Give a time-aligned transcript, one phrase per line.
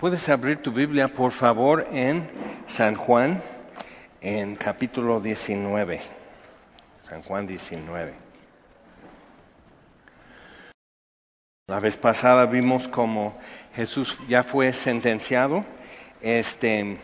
[0.00, 2.26] Puedes abrir tu Biblia, por favor, en
[2.66, 3.42] San Juan,
[4.22, 6.00] en capítulo 19.
[7.02, 8.14] San Juan 19.
[11.66, 13.36] La vez pasada vimos como
[13.74, 15.66] Jesús ya fue sentenciado,
[16.22, 16.96] este,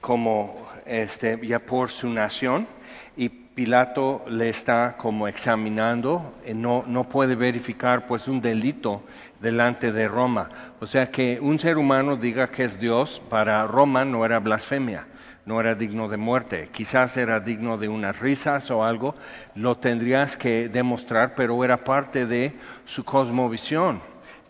[0.00, 2.68] como este, ya por su nación,
[3.16, 9.02] y Pilato le está como examinando, no, no puede verificar pues un delito
[9.40, 10.48] delante de Roma.
[10.80, 15.06] O sea que un ser humano diga que es Dios, para Roma no era blasfemia,
[15.44, 16.70] no era digno de muerte.
[16.72, 19.14] Quizás era digno de unas risas o algo,
[19.54, 22.54] lo tendrías que demostrar, pero era parte de
[22.86, 24.00] su cosmovisión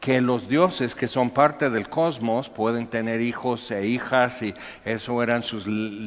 [0.02, 4.52] que los dioses que son parte del cosmos pueden tener hijos e hijas y
[4.84, 5.62] eso eran sus,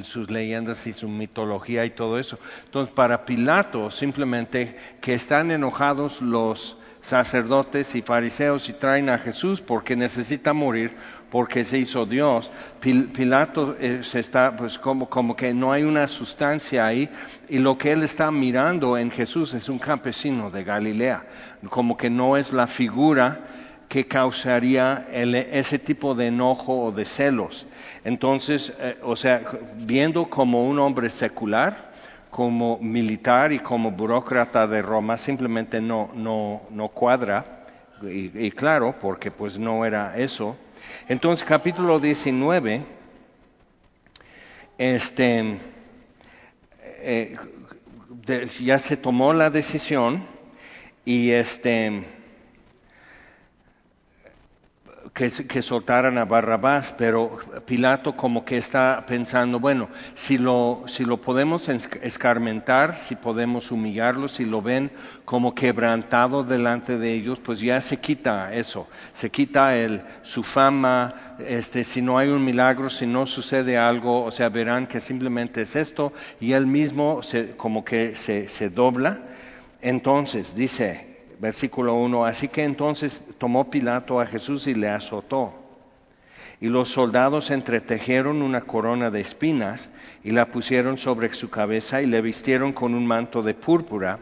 [0.06, 2.38] sus, leyendas y su mitología y todo eso.
[2.66, 9.62] Entonces para Pilato simplemente que están enojados los sacerdotes y fariseos y traen a Jesús
[9.62, 10.94] porque necesita morir,
[11.32, 12.52] porque se hizo Dios.
[12.82, 17.10] Pilato eh, se está, pues como, como que no hay una sustancia ahí
[17.48, 21.24] y lo que él está mirando en Jesús es un campesino de Galilea,
[21.70, 23.55] como que no es la figura
[23.88, 27.66] que causaría ese tipo de enojo o de celos.
[28.04, 29.44] Entonces, eh, o sea,
[29.78, 31.94] viendo como un hombre secular,
[32.30, 37.56] como militar y como burócrata de Roma simplemente no, no, no cuadra,
[38.04, 40.58] y, claro, porque pues no era eso.
[41.08, 42.84] Entonces, capítulo 19,
[44.78, 45.58] este,
[47.00, 47.38] eh,
[48.60, 50.26] ya se tomó la decisión
[51.06, 52.04] y este,
[55.16, 61.22] que, soltaran a Barrabás, pero Pilato como que está pensando, bueno, si lo, si lo
[61.22, 64.92] podemos escarmentar, si podemos humillarlo, si lo ven
[65.24, 71.38] como quebrantado delante de ellos, pues ya se quita eso, se quita el, su fama,
[71.40, 75.62] este, si no hay un milagro, si no sucede algo, o sea, verán que simplemente
[75.62, 79.20] es esto, y él mismo se, como que se, se dobla.
[79.82, 85.54] Entonces, dice, versículo 1, así que entonces tomó Pilato a Jesús y le azotó.
[86.62, 89.90] Y los soldados entretejeron una corona de espinas
[90.24, 94.20] y la pusieron sobre su cabeza y le vistieron con un manto de púrpura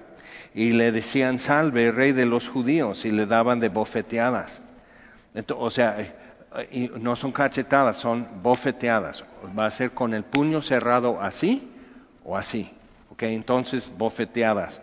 [0.53, 4.62] y le decían, salve, rey de los judíos, y le daban de bofeteadas.
[5.56, 9.24] o sea, eh, no son cachetadas, son bofeteadas.
[9.57, 11.72] Va a ser con el puño cerrado así
[12.24, 12.72] o así.
[13.12, 13.24] ¿ok?
[13.24, 14.81] Entonces, bofeteadas.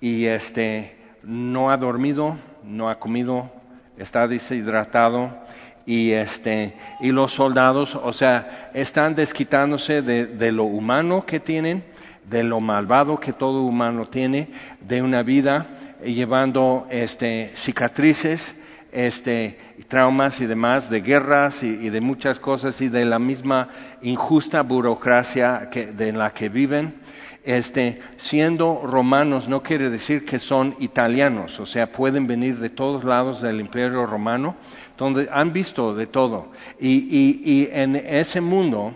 [0.00, 0.95] Y este,
[1.26, 3.50] no ha dormido, no ha comido,
[3.98, 5.36] está deshidratado
[5.84, 11.84] y este y los soldados, o sea, están desquitándose de, lo humano que tienen,
[12.30, 14.48] de lo malvado que todo humano tiene,
[14.80, 15.66] de una vida
[16.04, 18.54] llevando este cicatrices,
[18.92, 23.68] este traumas y demás, de guerras y, de muchas cosas y de la misma
[24.00, 26.94] injusta burocracia que, de la que viven
[27.46, 33.04] este, siendo romanos no quiere decir que son italianos, o sea, pueden venir de todos
[33.04, 34.56] lados del imperio romano,
[34.98, 36.48] donde han visto de todo.
[36.80, 38.92] Y, en ese mundo,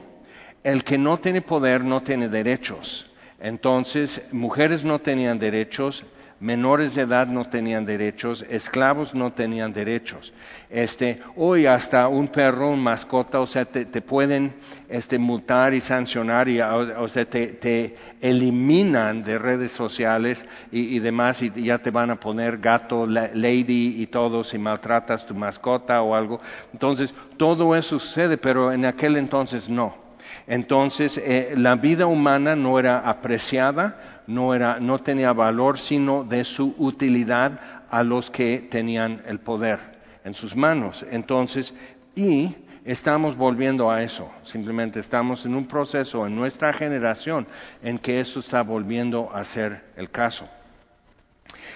[0.64, 3.06] el que no tiene poder no tiene derechos.
[3.38, 6.04] Entonces, mujeres no tenían derechos,
[6.40, 10.32] menores de edad no tenían derechos, esclavos no tenían derechos.
[10.70, 14.54] Este, hoy hasta un perro, un mascota, o sea, te, pueden
[14.88, 21.50] este, multar y sancionar, y, o, sea, te, eliminan de redes sociales y, demás, y
[21.62, 26.40] ya te van a poner gato, lady y todo si maltratas tu mascota o algo.
[26.72, 30.10] Entonces, todo eso sucede, pero en aquel entonces no.
[30.46, 36.44] Entonces, eh, la vida humana no era apreciada, no, era, no tenía valor, sino de
[36.44, 37.60] su utilidad
[37.90, 39.80] a los que tenían el poder
[40.24, 41.04] en sus manos.
[41.10, 41.74] Entonces,
[42.14, 42.54] y
[42.84, 47.46] estamos volviendo a eso, simplemente estamos en un proceso en nuestra generación
[47.82, 50.48] en que eso está volviendo a ser el caso.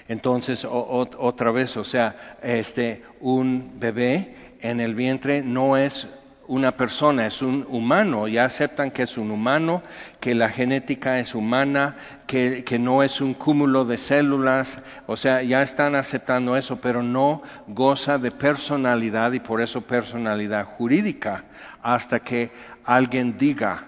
[0.06, 6.06] Entonces, otra vez, o sea, este, un bebé en el vientre no es
[6.47, 9.82] una persona, es un humano, ya aceptan que es un humano,
[10.20, 11.94] que la genética es humana,
[12.26, 17.43] que, no es un cúmulo de células, o sea, ya están aceptando eso, pero no
[17.67, 21.44] goza de personalidad y por eso personalidad jurídica,
[21.82, 22.50] hasta que
[22.85, 23.85] alguien diga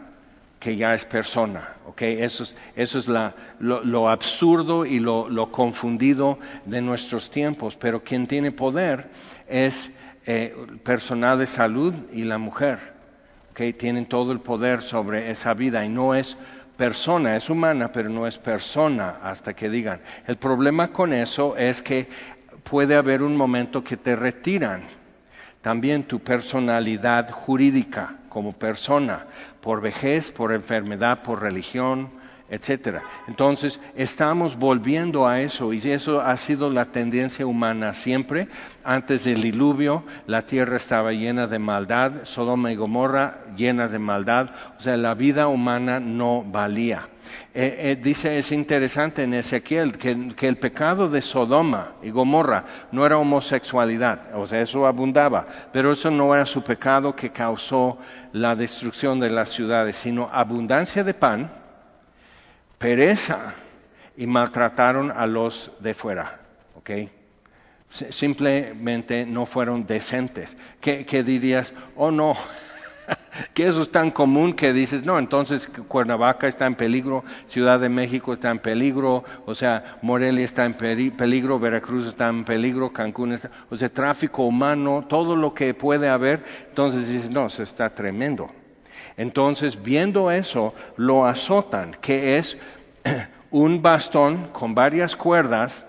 [0.59, 2.03] que ya es persona, ¿ok?
[2.03, 7.77] Eso es, eso es la, lo, lo, absurdo y lo, lo confundido de nuestros tiempos,
[7.77, 9.09] pero quien tiene poder
[9.47, 9.91] es
[10.27, 12.79] eh, personal de salud y la mujer,
[13.55, 16.37] que tienen todo el poder sobre esa vida y no es
[16.77, 20.01] persona, es humana, pero no es persona hasta que digan.
[20.27, 22.09] El problema con eso es que
[22.65, 24.83] puede haber un momento que te retiran,
[25.63, 29.27] también tu personalidad jurídica como persona,
[29.61, 32.11] por vejez, por enfermedad, por religión,
[32.49, 33.03] etcétera.
[33.27, 38.49] Entonces, estamos volviendo a eso y eso ha sido la tendencia humana siempre.
[38.85, 44.51] Antes del diluvio, la tierra estaba llena de maldad, Sodoma y Gomorra llenas de maldad,
[44.79, 47.09] o sea, la vida humana no valía.
[47.53, 52.65] Eh, eh, dice, es interesante en Ezequiel que, que, el pecado de Sodoma y Gomorra
[52.93, 57.99] no era homosexualidad, o sea, eso abundaba, pero eso no era su pecado que causó
[58.33, 61.51] la destrucción de las ciudades, sino abundancia de pan,
[62.79, 63.55] pereza
[64.17, 66.41] y maltrataron a los de fuera.
[66.77, 66.91] ¿ok?
[68.11, 70.57] Simplemente no fueron decentes.
[70.81, 71.73] ¿Qué, dirías?
[71.95, 72.37] Oh no,
[73.55, 77.89] que eso es tan común que dices, no, entonces Cuernavaca está en peligro, Ciudad de
[77.89, 83.33] México está en peligro, o sea, Morelia está en peligro, Veracruz está en peligro, Cancún
[83.33, 87.89] está, o sea, tráfico humano, todo lo que puede haber, entonces dices, no, eso está
[87.91, 88.51] tremendo.
[89.17, 92.57] Entonces, viendo eso, lo azotan, que es
[93.51, 95.83] un bastón con varias cuerdas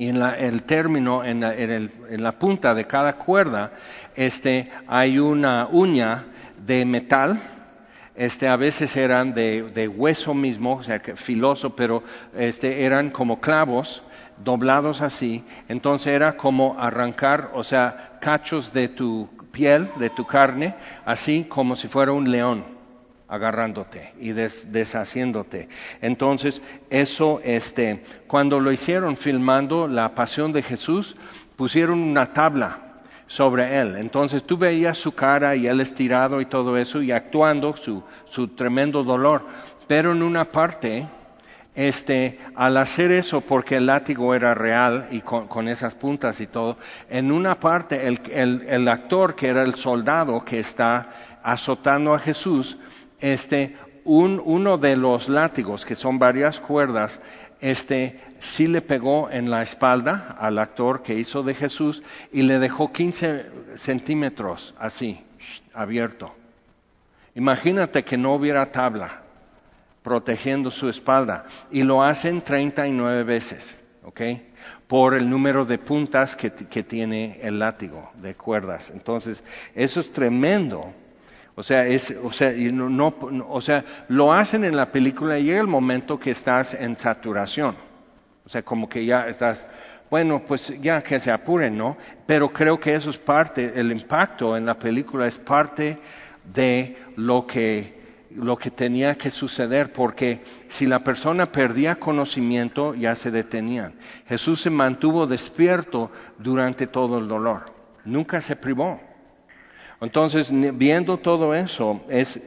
[0.00, 3.72] y en el término, en la, punta de cada cuerda,
[4.16, 6.24] este, hay una uña
[6.56, 7.38] de metal,
[8.14, 12.02] este, a veces eran de, hueso mismo, o sea, filoso, pero
[12.34, 14.02] este, eran como clavos
[14.42, 20.74] doblados así, entonces era como arrancar, o sea, cachos de tu piel, de tu carne,
[21.04, 22.64] así como si fuera un león
[23.28, 25.68] agarrándote y deshaciéndote.
[26.00, 26.60] Entonces,
[26.90, 31.16] eso, este, cuando lo hicieron filmando la pasión de Jesús,
[31.56, 32.90] pusieron una tabla
[33.28, 33.94] sobre él.
[33.96, 38.48] Entonces tú veías su cara y él estirado y todo eso y actuando su, su
[38.48, 39.46] tremendo dolor.
[39.86, 41.06] Pero en una parte,
[41.80, 46.76] este, al hacer eso, porque el látigo era real y con, esas puntas y todo,
[47.08, 52.76] en una parte el, actor que era el soldado que está azotando a Jesús,
[53.18, 57.18] este, uno de los látigos, que son varias cuerdas,
[57.62, 62.58] este, sí le pegó en la espalda al actor que hizo de Jesús y le
[62.58, 63.46] dejó 15
[63.76, 65.24] centímetros así,
[65.72, 66.34] abierto.
[67.34, 69.29] Imagínate que no hubiera tabla
[70.02, 71.44] protegiendo su espalda.
[71.70, 74.20] Y lo hacen 39 veces, ¿ok?
[74.86, 78.90] Por el número de puntas que, tiene el látigo de cuerdas.
[78.90, 79.44] Entonces,
[79.74, 80.92] eso es tremendo.
[81.54, 83.14] O sea, es, o sea, no,
[83.48, 87.76] o sea, lo hacen en la película y llega el momento que estás en saturación.
[88.46, 89.66] O sea, como que ya estás,
[90.10, 91.96] bueno, pues ya que se apuren, ¿no?
[92.26, 95.98] Pero creo que eso es parte, el impacto en la película es parte
[96.52, 97.99] de lo que
[98.34, 103.94] lo que tenía que suceder, porque si la persona perdía conocimiento, ya se detenían.
[104.26, 107.72] Jesús se mantuvo despierto durante todo el dolor,
[108.04, 109.00] nunca se privó.
[110.00, 112.40] Entonces, viendo todo eso, es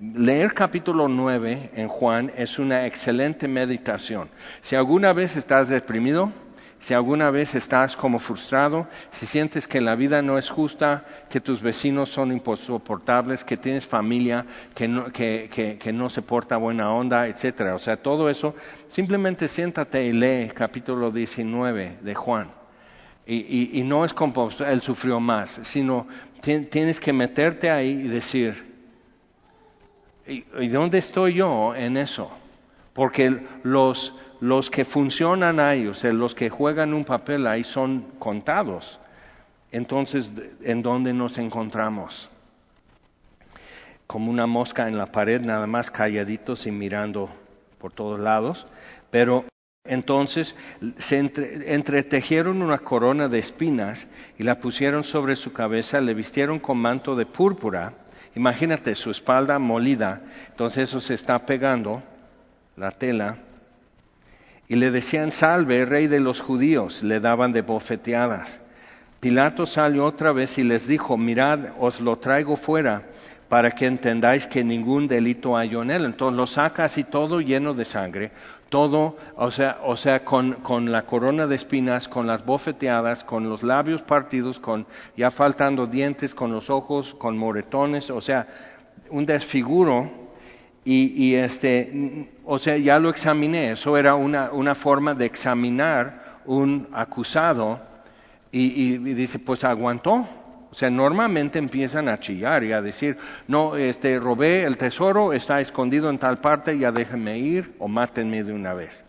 [0.00, 4.28] leer capítulo 9 en Juan es una excelente meditación.
[4.62, 6.32] Si alguna vez estás deprimido,
[6.80, 11.40] si alguna vez estás como frustrado, si sientes que la vida no es justa, que
[11.40, 17.26] tus vecinos son insoportables, que tienes familia que no, que, no se porta buena onda,
[17.26, 17.74] etcétera.
[17.74, 18.54] O sea, todo eso,
[18.88, 22.50] simplemente siéntate y lee capítulo 19 de Juan.
[23.26, 26.06] Y, no es como él sufrió más, sino
[26.40, 28.72] tienes que meterte ahí y decir,
[30.26, 32.30] ¿y dónde estoy yo en eso?
[32.94, 38.04] Porque los los que funcionan ahí, o sea, los que juegan un papel ahí son
[38.18, 39.00] contados.
[39.72, 40.30] Entonces,
[40.62, 42.28] ¿en dónde nos encontramos?
[44.06, 47.28] Como una mosca en la pared, nada más calladitos y mirando
[47.78, 48.66] por todos lados.
[49.10, 49.44] Pero
[49.84, 50.54] entonces
[50.98, 54.06] se entretejieron una corona de espinas
[54.38, 57.94] y la pusieron sobre su cabeza, le vistieron con manto de púrpura.
[58.34, 62.02] Imagínate su espalda molida, entonces eso se está pegando,
[62.76, 63.38] la tela,
[64.68, 68.60] y le decían, salve, rey de los judíos, le daban de bofeteadas.
[69.20, 73.02] Pilato salió otra vez y les dijo, mirad, os lo traigo fuera
[73.48, 76.04] para que entendáis que ningún delito hay en él.
[76.04, 78.30] Entonces lo saca así todo lleno de sangre,
[78.68, 83.48] todo, o sea, o sea con, con, la corona de espinas, con las bofeteadas, con
[83.48, 88.46] los labios partidos, con ya faltando dientes, con los ojos, con moretones, o sea,
[89.10, 90.27] un desfiguro
[90.90, 96.88] y, este, o sea, ya lo examiné, eso era una, una forma de examinar un
[96.92, 97.80] acusado
[98.50, 100.26] y, dice, pues aguantó.
[100.70, 103.16] O sea, normalmente empiezan a chillar y a decir,
[103.46, 108.44] no, este, robé el tesoro, está escondido en tal parte, ya déjenme ir o mátenme
[108.44, 109.04] de una vez.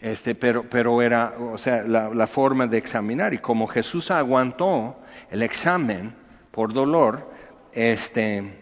[0.00, 3.34] Este, pero, pero era, o sea, la, forma de examinar.
[3.34, 6.14] Y como Jesús aguantó el examen
[6.50, 7.30] por dolor,
[7.72, 8.52] este,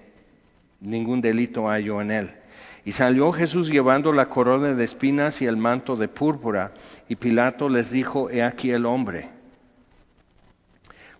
[0.81, 2.31] ningún delito halló en él.
[2.87, 6.71] Y salió Jesús llevando la corona de espinas y el manto de púrpura,
[7.09, 9.29] y Pilato les dijo, he aquí el hombre.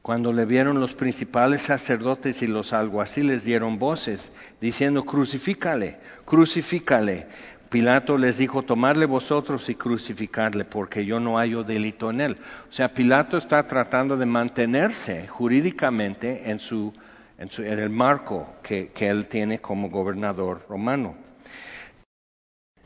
[0.01, 4.31] Cuando le vieron los principales sacerdotes y los alguaciles dieron voces,
[4.61, 7.27] diciendo, crucifícale, crucifícale.
[7.69, 12.37] Pilato les dijo, tomarle vosotros y crucificarle, porque yo no hallo delito en él.
[12.71, 16.95] O sea, Pilato está tratando de mantenerse jurídicamente en, su,
[17.39, 21.26] en, el marco que él tiene como gobernador romano.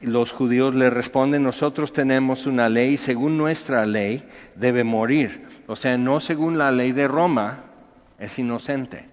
[0.01, 5.47] Los judíos le responden, nosotros tenemos una ley, según nuestra ley debe morir.
[5.67, 7.65] O sea, no según la ley de Roma,
[8.19, 9.09] es inocente.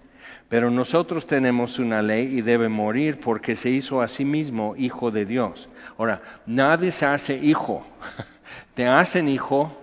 [0.49, 5.11] Pero nosotros tenemos una ley y debe morir porque se hizo a sí mismo hijo
[5.11, 5.67] de Dios.
[5.97, 7.85] Ahora, nadie se hace hijo.
[8.73, 9.75] Te hacen hijo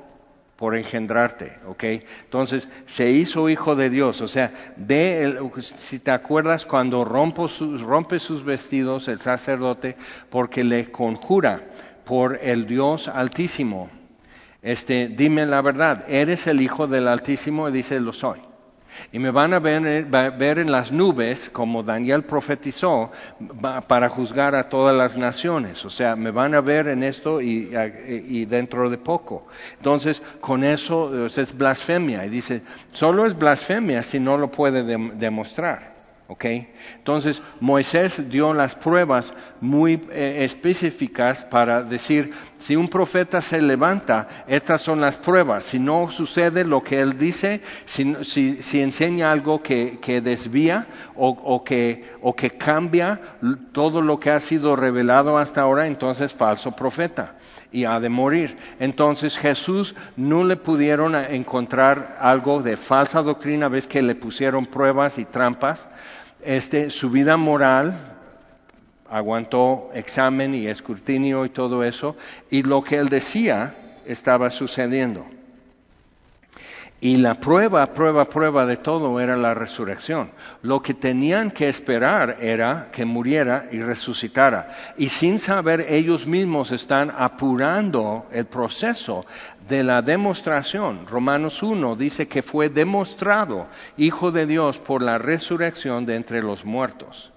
[0.65, 1.85] por engendrarte, ¿ok?
[2.23, 7.05] Entonces, se hizo hijo de Dios, o sea, ve, si te acuerdas cuando
[7.49, 9.95] sus, rompe sus vestidos el sacerdote
[10.31, 11.61] porque le conjura
[12.07, 13.91] por el Dios altísimo,
[14.63, 17.69] este, dime la verdad, ¿eres el hijo del altísimo?
[17.69, 18.41] Y dice, lo soy.
[19.13, 23.11] Y me van a ver, ver, en las nubes, como Daniel profetizó,
[23.89, 25.85] para juzgar a todas las naciones.
[25.85, 27.71] O sea, me van a ver en esto y,
[28.07, 29.47] y dentro de poco.
[29.77, 32.25] Entonces, con eso es blasfemia.
[32.27, 35.94] Y dice, solo es blasfemia si no lo puede demostrar.
[36.27, 44.45] Entonces Moisés dio las pruebas muy eh, específicas para decir, si un profeta se levanta,
[44.47, 45.65] estas son las pruebas.
[45.65, 52.35] Si no sucede lo que él dice, si, enseña algo que, desvía o, que, o
[52.35, 53.21] que cambia
[53.73, 57.35] todo lo que ha sido revelado hasta ahora, entonces falso profeta
[57.71, 58.57] y ha de morir.
[58.79, 65.19] Entonces Jesús no le pudieron encontrar algo de falsa doctrina, ves que le pusieron pruebas
[65.19, 65.87] y trampas
[66.45, 68.15] este, su vida moral
[69.11, 72.17] aguantó examen y escrutinio y todo eso,
[72.51, 73.75] y lo que él decía
[74.07, 75.27] estaba sucediendo.
[77.01, 80.31] Y la prueba, prueba, prueba de todo era la resurrección.
[80.63, 84.95] Lo que tenían que esperar era que muriera y resucitara.
[84.97, 89.27] Y sin saber ellos mismos están apurando el proceso
[89.69, 91.07] de la demostración.
[91.07, 93.67] Romanos 1 dice que fue demostrado
[93.99, 97.34] Hijo de Dios por la resurrección de entre los muertos.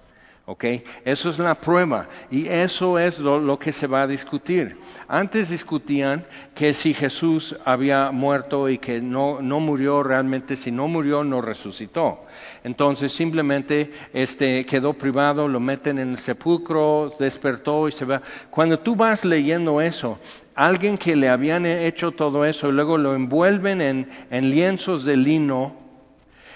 [0.50, 0.64] ¿Ok?
[1.04, 4.78] Eso es la prueba y eso es lo, que se va a discutir.
[5.06, 6.24] Antes discutían
[6.54, 11.42] que si Jesús había muerto y que no, no murió realmente, si no murió, no
[11.42, 12.24] resucitó.
[12.64, 18.22] Entonces simplemente este, quedó privado, lo meten en el sepulcro, despertó y se va.
[18.48, 20.18] Cuando tú vas leyendo eso,
[20.54, 25.18] alguien que le habían hecho todo eso y luego lo envuelven en, en lienzos de
[25.18, 25.87] lino,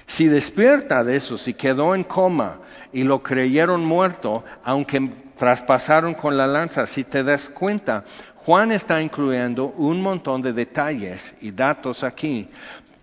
[0.06, 2.58] si despierta de eso, si quedó en coma,
[2.92, 6.86] y lo creyeron muerto, aunque traspasaron con la lanza.
[6.86, 8.04] Si te das cuenta,
[8.36, 12.48] Juan está incluyendo un montón de detalles y datos aquí,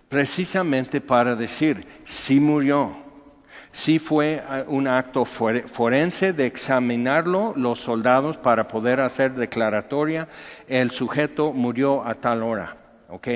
[0.08, 2.94] precisamente para decir, si murió,
[3.72, 10.28] si fue eh, un acto forense de examinarlo los soldados para poder hacer declaratoria,
[10.68, 12.79] el sujeto murió a tal hora.
[13.10, 13.28] ¿Ok?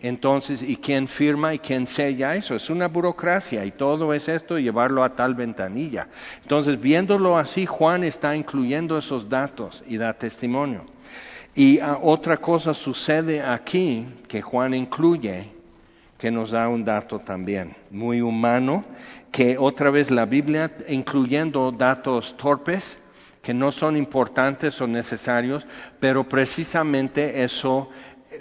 [0.00, 2.54] Entonces, ¿y quién firma y quién sella eso?
[2.54, 6.08] Es una burocracia y todo es esto, llevarlo a tal ventanilla.
[6.42, 10.84] Entonces, viéndolo así, Juan está incluyendo esos datos y da testimonio.
[11.54, 15.50] Y ah, otra cosa sucede aquí que Juan incluye,
[16.16, 18.84] que nos da un dato también muy humano,
[19.32, 22.98] que otra vez la Biblia, incluyendo datos torpes,
[23.42, 25.66] que no son importantes o necesarios,
[26.00, 27.88] pero precisamente eso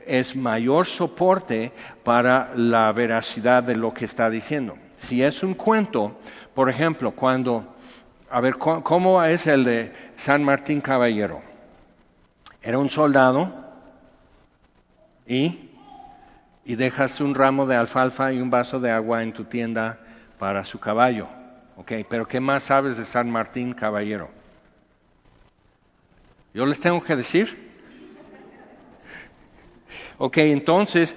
[0.06, 1.72] es mayor soporte
[2.04, 4.77] para la veracidad de lo que está diciendo.
[4.98, 6.20] Si es un cuento,
[6.54, 7.75] por ejemplo, cuando,
[8.30, 11.42] a ver, ¿cómo es el de San Martín Caballero?
[12.62, 13.54] Era un soldado
[15.25, 15.70] y,
[16.66, 20.00] y dejas un ramo de alfalfa y un vaso de agua en tu tienda
[20.38, 21.27] para su caballo.
[21.77, 24.30] Ok, pero ¿qué más sabes de San Martín Caballero?
[26.54, 27.66] Yo les tengo que decir,
[30.17, 31.15] Ok, entonces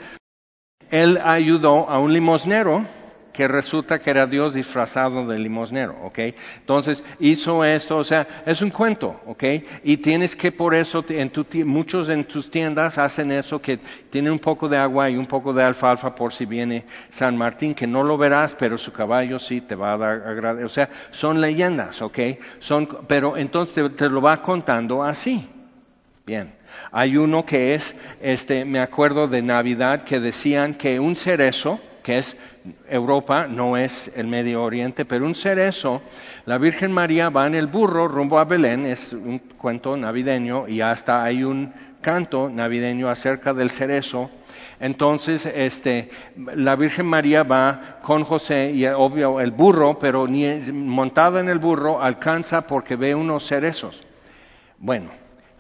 [0.91, 2.85] él ayudó a un limosnero
[3.33, 6.19] que resulta que era Dios disfrazado de limosnero, ¿ok?
[6.59, 9.45] Entonces hizo esto, o sea, es un cuento, ¿ok?
[9.85, 13.79] Y tienes que por eso, en tu, muchos en tus tiendas hacen eso, que
[14.11, 17.75] tienen un poco de agua y un poco de alfalfa por si viene San Martín,
[17.75, 20.65] que no lo verás, pero su caballo sí te va a dar agradecer.
[20.67, 22.19] O sea, son leyendas, ¿ok?
[22.59, 25.49] Son, pero entonces te lo va contando así.
[26.27, 26.60] Bien.
[26.93, 32.19] Hay uno que es, este, me acuerdo de Navidad que decían que un cerezo, que
[32.19, 32.37] es
[32.89, 36.03] Europa, no es el Medio Oriente, pero un cerezo,
[36.47, 40.81] la Virgen María va en el burro rumbo a Belén, es un cuento navideño y
[40.81, 44.31] hasta hay un canto navideño acerca del cerezo.
[44.81, 50.27] Entonces, este, la Virgen María va con José y obvio el burro, pero
[50.73, 54.03] montada en el burro alcanza porque ve unos cerezos.
[54.79, 55.11] Bueno,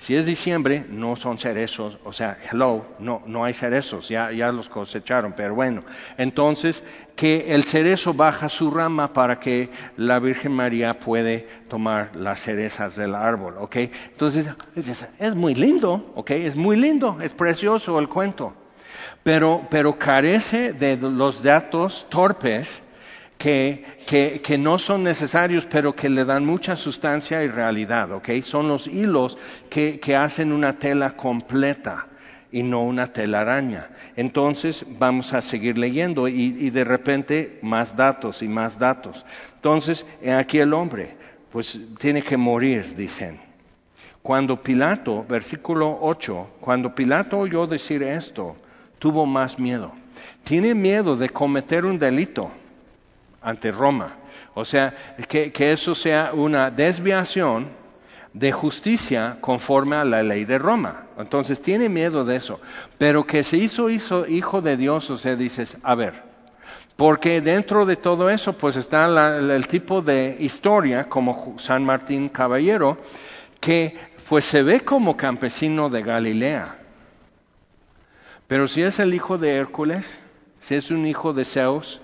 [0.00, 4.50] si es diciembre, no son cerezos, o sea, hello, no, no hay cerezos, ya, ya
[4.50, 5.82] los cosecharon, pero bueno.
[6.16, 6.82] Entonces,
[7.14, 12.96] que el cerezo baja su rama para que la Virgen María puede tomar las cerezas
[12.96, 13.76] del árbol, ¿ok?
[13.76, 14.48] Entonces,
[15.18, 16.30] es muy lindo, ¿ok?
[16.30, 18.54] Es muy lindo, es precioso el cuento.
[19.22, 22.82] Pero, pero carece de los datos torpes
[23.40, 28.28] que, que, no son necesarios, pero que le dan mucha sustancia y realidad, ¿ok?
[28.42, 29.38] Son los hilos
[29.70, 32.06] que, que hacen una tela completa
[32.52, 33.88] y no una telaraña.
[34.14, 39.24] Entonces vamos a seguir leyendo y, y, de repente más datos y más datos.
[39.54, 40.04] Entonces,
[40.36, 41.16] aquí el hombre,
[41.50, 43.40] pues tiene que morir, dicen.
[44.20, 48.54] Cuando Pilato, versículo 8, cuando Pilato oyó decir esto,
[48.98, 49.92] tuvo más miedo.
[50.44, 52.50] Tiene miedo de cometer un delito
[53.42, 54.16] ante Roma.
[54.54, 54.94] O sea,
[55.28, 57.68] que, eso sea una desviación
[58.32, 61.06] de justicia conforme a la ley de Roma.
[61.18, 62.60] Entonces tiene miedo de eso.
[62.98, 66.22] Pero que se hizo, hijo de Dios, o sea, dices, a ver,
[66.96, 69.06] porque dentro de todo eso, pues está
[69.38, 72.98] el tipo de historia, como San Martín Caballero,
[73.58, 73.96] que
[74.28, 76.76] pues se ve como campesino de Galilea.
[78.46, 80.20] Pero si es el hijo de Hércules,
[80.60, 82.00] si es un hijo de Zeus,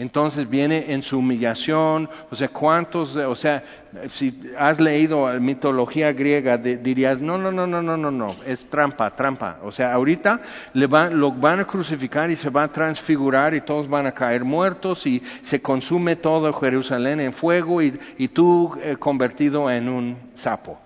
[0.00, 3.62] entonces viene en su humillación, o sea, cuántos, o sea,
[4.08, 9.14] si has leído mitología griega, dirías, no, no, no, no, no, no, no, es trampa,
[9.14, 9.58] trampa.
[9.62, 10.40] O sea, ahorita
[10.72, 14.42] le lo van a crucificar y se va a transfigurar y todos van a caer
[14.42, 17.90] muertos y se consume todo Jerusalén en fuego y,
[18.28, 20.78] tú eh, convertido en un sapo.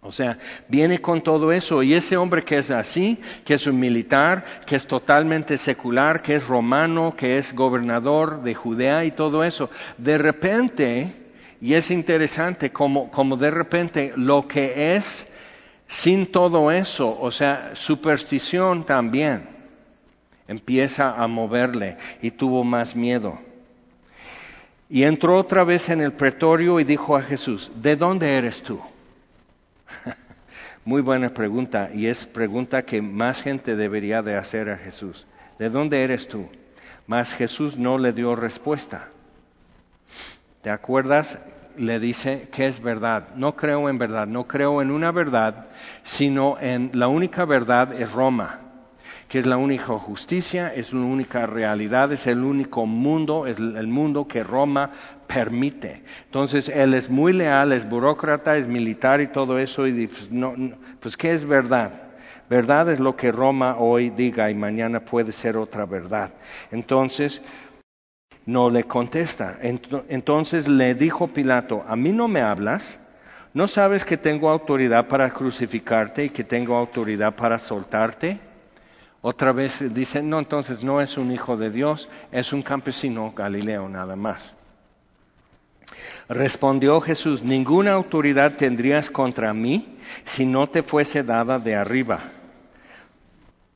[0.00, 3.80] O sea, viene con todo eso y ese hombre que es así, que es un
[3.80, 9.42] militar, que es totalmente secular, que es romano, que es gobernador de Judea y todo
[9.42, 11.14] eso, de repente,
[11.60, 15.26] y es interesante como, como de repente lo que es
[15.88, 19.48] sin todo eso, o sea, superstición también,
[20.46, 23.38] empieza a moverle y tuvo más miedo.
[24.88, 28.80] Y entró otra vez en el pretorio y dijo a Jesús, ¿de dónde eres tú?
[30.84, 35.26] Muy buena pregunta y es pregunta que más gente debería de hacer a Jesús.
[35.58, 36.48] ¿De dónde eres tú?
[37.06, 39.08] Mas Jesús no le dio respuesta.
[40.62, 41.38] ¿Te acuerdas?
[41.76, 43.28] Le dice que es verdad.
[43.34, 45.66] No creo en verdad, no creo en una verdad,
[46.04, 48.67] sino en la única verdad es Roma
[49.28, 53.86] que es la única justicia, es la única realidad, es el único mundo, es el
[53.86, 54.90] mundo que Roma
[55.26, 56.02] permite.
[56.24, 60.54] Entonces, él es muy leal, es burócrata, es militar y todo eso, y pues, no,
[61.00, 61.92] pues ¿qué es verdad?
[62.48, 66.32] Verdad es lo que Roma hoy diga y mañana puede ser otra verdad.
[66.70, 67.42] Entonces,
[68.46, 69.58] no le contesta.
[69.60, 72.98] Entonces le dijo Pilato, ¿a mí no me hablas?
[73.52, 78.47] ¿No sabes que tengo autoridad para crucificarte y que tengo autoridad para soltarte?
[79.20, 83.88] Otra vez dicen, no, entonces no es un hijo de Dios, es un campesino galileo
[83.88, 84.54] nada más.
[86.28, 92.20] Respondió Jesús, ninguna autoridad tendrías contra mí si no te fuese dada de arriba.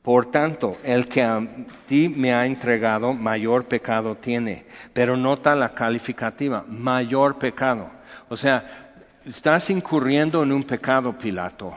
[0.01, 1.41] Por tanto, el que a
[1.87, 4.65] ti me ha entregado, mayor pecado tiene.
[4.93, 7.89] Pero nota la calificativa, mayor pecado.
[8.29, 8.91] O sea,
[9.25, 11.75] estás incurriendo en un pecado, Pilato.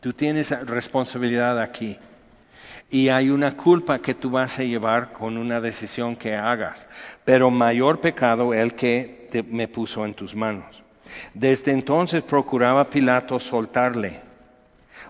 [0.00, 1.98] Tú tienes responsabilidad aquí
[2.90, 6.86] y hay una culpa que tú vas a llevar con una decisión que hagas,
[7.24, 10.82] pero mayor pecado el que me puso en tus manos.
[11.34, 14.20] Desde entonces procuraba Pilato soltarle.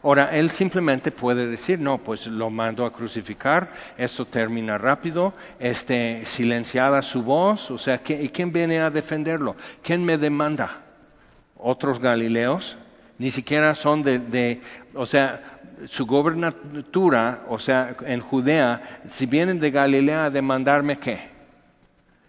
[0.02, 6.24] Ahora, él simplemente puede decir, no, pues lo mando a crucificar, esto termina rápido, este,
[6.24, 9.56] silenciada su voz, o sea, ¿y quién viene a defenderlo?
[9.82, 10.82] ¿Quién me demanda?
[11.56, 12.78] ¿Otros Galileos?
[13.18, 14.60] Ni siquiera son de, de
[14.94, 21.18] o sea, su gobernatura, o sea, en Judea, si vienen de Galilea a demandarme qué.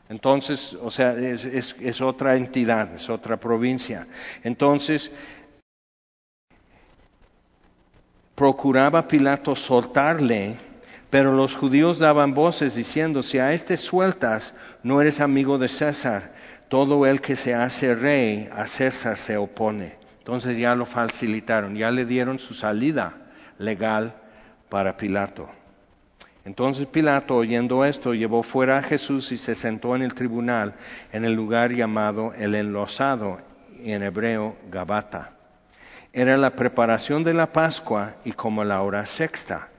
[0.10, 4.08] Entonces, o sea, es, es otra entidad, es otra provincia.
[4.44, 5.12] Entonces,
[8.36, 10.58] procuraba Pilato soltarle,
[11.10, 16.34] pero los judíos daban voces diciendo, si a este sueltas, no eres amigo de César.
[16.70, 19.98] Todo el que se hace rey, a César se opone.
[20.20, 23.29] Entonces ya lo facilitaron, ya le dieron su salida
[23.60, 24.16] legal
[24.70, 25.48] para Pilato.
[26.46, 30.74] Entonces Pilato, oyendo esto, llevó fuera a Jesús y se sentó en el tribunal
[31.12, 33.40] en el lugar llamado el enlosado,
[33.84, 35.34] en hebreo Gabata.
[36.12, 39.70] Era la preparación de la Pascua y como la hora sexta.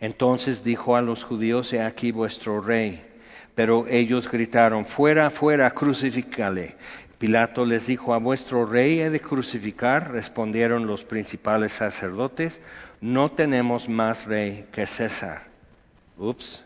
[0.00, 3.04] Entonces dijo a los judíos, he aquí vuestro rey.
[3.54, 6.76] Pero ellos gritaron, fuera, fuera, crucifícale.
[7.20, 10.10] Pilato les dijo, a vuestro rey he de crucificar.
[10.10, 12.62] Respondieron los principales sacerdotes,
[13.02, 15.42] no tenemos más rey que César.
[16.16, 16.64] Ups.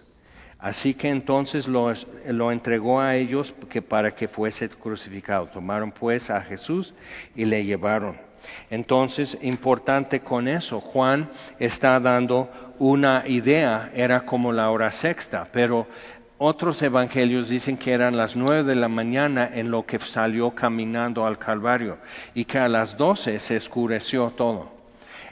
[0.61, 5.49] Así que entonces lo, entregó a ellos que para que fuese crucificado.
[5.49, 6.95] Tomaron pues a Jesús
[7.35, 8.17] y le llevaron.
[8.71, 15.89] Entonces, importante con eso, Juan está dando una idea, era como la hora sexta, pero
[16.39, 21.27] otros evangelios dicen que eran las nueve de la mañana en lo que salió caminando
[21.27, 21.99] al Calvario
[22.35, 24.73] y que a las doce se escureció todo.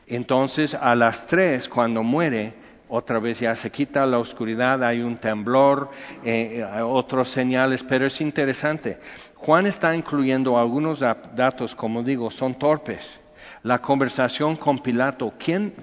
[0.07, 2.55] Entonces a las tres, cuando muere,
[2.89, 5.91] otra vez ya se quita la oscuridad, hay un temblor,
[6.25, 9.01] eh, otros señales, pero es interesante.
[9.35, 13.19] Juan está incluyendo algunos datos, como digo, son torpes.
[13.63, 15.75] La conversación con Pilato, ¿quién,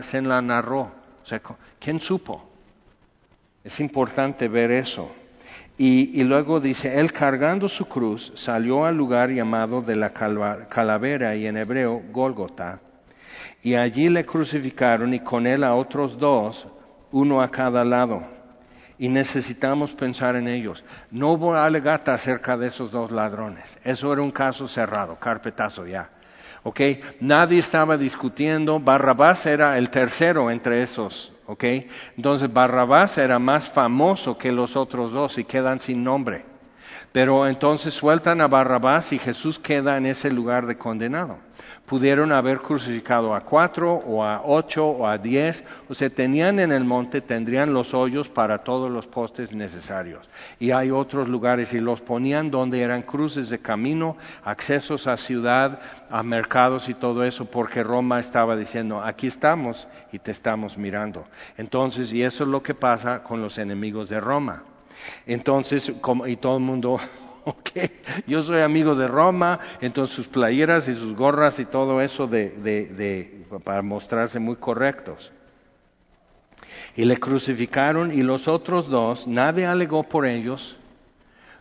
[0.00, 0.90] se la narró?
[1.78, 2.53] ¿Quién supo?
[3.64, 5.10] Es importante ver eso.
[5.78, 11.46] Y, luego dice, él cargando su cruz salió al lugar llamado de la calavera y
[11.46, 12.80] en hebreo Gólgota.
[13.62, 16.68] Y allí le crucificaron y con él a otros dos,
[17.10, 18.22] uno a cada lado.
[18.98, 20.84] Y necesitamos pensar en ellos.
[21.10, 23.76] No hubo alegata acerca de esos dos ladrones.
[23.82, 26.10] Eso era un caso cerrado, carpetazo ya.
[26.62, 26.80] ¿Ok?
[27.20, 28.78] Nadie estaba discutiendo.
[28.78, 31.64] Barrabás era el tercero entre esos ¿ok?
[32.16, 36.44] Entonces Barrabás era más famoso que los otros dos y quedan sin nombre.
[37.12, 41.38] Pero entonces sueltan a Barrabás y Jesús queda en ese lugar de condenado.
[41.86, 46.72] Pudieron haber crucificado a cuatro o a ocho o a diez, o sea, tenían en
[46.72, 50.28] el monte, tendrían los hoyos para todos los postes necesarios.
[50.58, 55.80] Y hay otros lugares y los ponían donde eran cruces de camino, accesos a ciudad,
[56.10, 61.24] a mercados y todo eso, porque Roma estaba diciendo, aquí estamos y te estamos mirando.
[61.56, 64.62] Entonces, y eso es lo que pasa con los enemigos de Roma.
[65.26, 66.98] Entonces, como, y todo el mundo,
[67.46, 67.70] ok,
[68.26, 72.50] yo soy amigo de Roma, entonces sus playeras y sus gorras y todo eso de,
[72.50, 75.32] de, para mostrarse muy correctos.
[76.96, 80.76] Y le crucificaron y los otros dos, nadie alegó por ellos,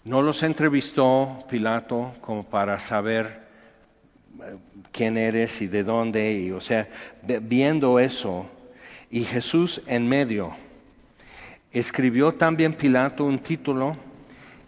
[0.05, 3.43] no los entrevistó Pilato como para saber
[4.41, 4.55] eh,
[4.91, 6.87] quién eres y de dónde, y, o sea,
[7.41, 8.45] viendo eso,
[9.09, 10.55] y Jesús en medio,
[11.71, 13.97] escribió también Pilato un título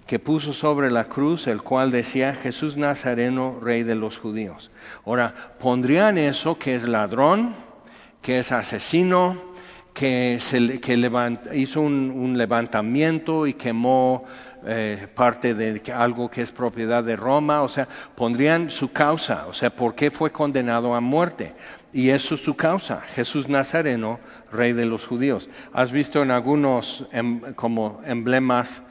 [0.06, 4.72] que puso sobre la cruz, el cual decía Jesús Nazareno, rey de los judíos.
[5.06, 7.56] Ahora, pondrían eso que es ladrón,
[8.22, 9.56] que es asesino,
[9.94, 14.26] que, se, que hizo un, levantamiento y quemó
[14.68, 19.54] eh, parte de algo que es propiedad de Roma, o sea, pondrían su causa, o
[19.54, 21.54] sea, por qué fue condenado a muerte.
[21.94, 24.20] Y eso es su causa, Jesús Nazareno,
[24.52, 25.50] rey de los judíos.
[25.74, 28.82] ¿Has visto en algunos em, como emblemas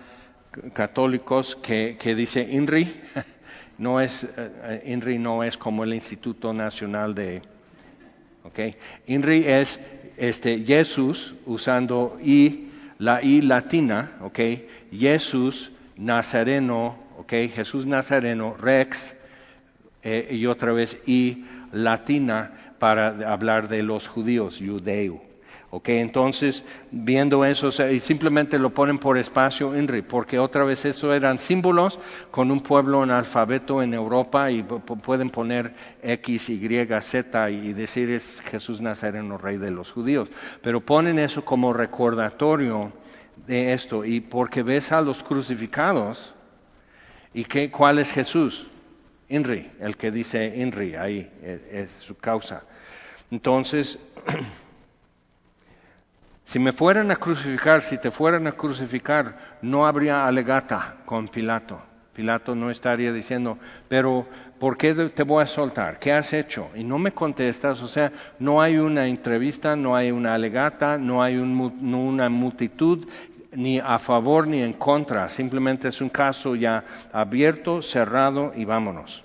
[0.73, 2.95] católicos que, dice INRI?
[3.77, 7.43] No es, eh, INRI no es como el Instituto Nacional de...
[8.45, 8.77] Okay.
[9.09, 9.81] INRI es
[10.17, 14.69] este, Jesús usando I, la I latina, okay.
[14.93, 17.49] Jesús Nazareno, okay.
[17.49, 19.17] Jesús Nazareno, Rex,
[20.05, 25.34] eh, y otra vez I latina para hablar de los judíos, judeo.
[25.77, 31.13] Ok, entonces, viendo eso, y simplemente lo ponen por espacio INRI, porque otra vez eso
[31.13, 31.99] eran símbolos
[32.31, 38.41] con un pueblo analfabeto en Europa y pueden poner X, Y, Z y decir es
[38.43, 40.31] Jesús Nazareno, rey de los judíos.
[40.63, 42.93] Pero ponen eso como recordatorio
[43.45, 46.37] de esto, y porque ves a los crucificados,
[47.33, 48.69] ¿y qué, cuál es Jesús?
[49.29, 52.63] INRI, el que dice INRI, ahí es su causa.
[53.33, 53.99] Entonces,
[56.55, 61.83] Si me fueran a crucificar, si te fueran a crucificar, no habría alegata con Pilato.
[62.13, 64.25] Pilato no estaría diciendo, pero
[64.61, 65.99] ¿por qué te voy a soltar?
[65.99, 66.69] ¿Qué has hecho?
[66.77, 71.25] Y no me contestas, o sea, no hay una entrevista, no hay una alegata, no
[71.25, 73.05] hay una multitud
[73.51, 79.25] ni a favor ni en contra, simplemente es un caso ya abierto, cerrado y vámonos.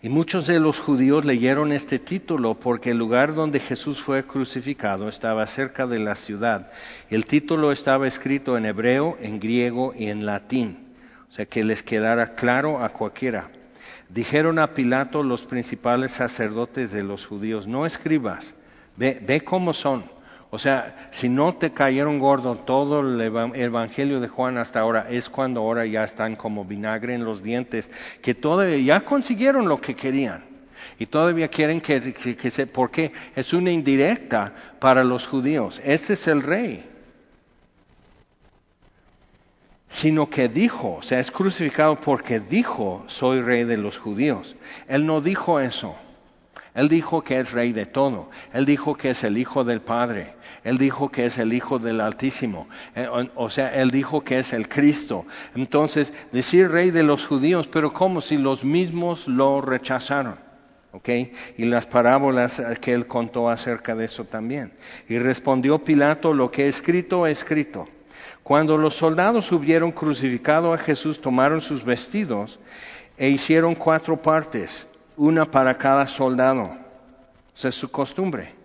[0.00, 5.08] Y muchos de los judíos leyeron este título porque el lugar donde Jesús fue crucificado
[5.08, 6.70] estaba cerca de la ciudad.
[7.10, 10.94] El título estaba escrito en hebreo, en griego y en latín,
[11.28, 13.50] o sea que les quedara claro a cualquiera.
[14.08, 18.54] Dijeron a Pilato los principales sacerdotes de los judíos, no escribas,
[18.96, 20.04] ve, ve cómo son.
[20.50, 25.28] O sea, si no te cayeron gordo todo el Evangelio de Juan hasta ahora, es
[25.28, 27.90] cuando ahora ya están como vinagre en los dientes,
[28.22, 30.44] que todavía ya consiguieron lo que querían.
[30.98, 35.82] Y todavía quieren que, se, porque es una indirecta para los judíos.
[35.84, 36.84] Este es el rey.
[39.90, 44.56] Sino que dijo, o sea, es crucificado porque dijo, soy rey de los judíos.
[44.88, 45.94] Él no dijo eso.
[46.74, 48.30] Él dijo que es rey de todo.
[48.52, 50.34] Él dijo que es el hijo del Padre.
[50.68, 52.68] Él dijo que es el hijo del Altísimo.
[52.94, 55.24] Eh, o sea, él dijo que es el Cristo.
[55.54, 60.36] Entonces, decir rey de los judíos, pero como si los mismos lo rechazaron.
[61.56, 64.72] Y las parábolas que él contó acerca de eso también.
[65.08, 67.88] Y respondió Pilato, lo que he escrito, he escrito.
[68.42, 72.58] Cuando los soldados hubieron crucificado a Jesús, tomaron sus vestidos
[73.16, 76.76] e hicieron cuatro partes, una para cada soldado.
[77.54, 78.57] Esa es su costumbre.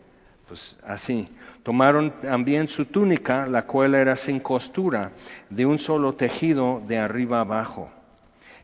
[0.53, 1.27] Pues así.
[1.63, 5.11] Tomaron también su túnica, la cual era sin costura,
[5.49, 7.89] de un solo tejido de arriba abajo.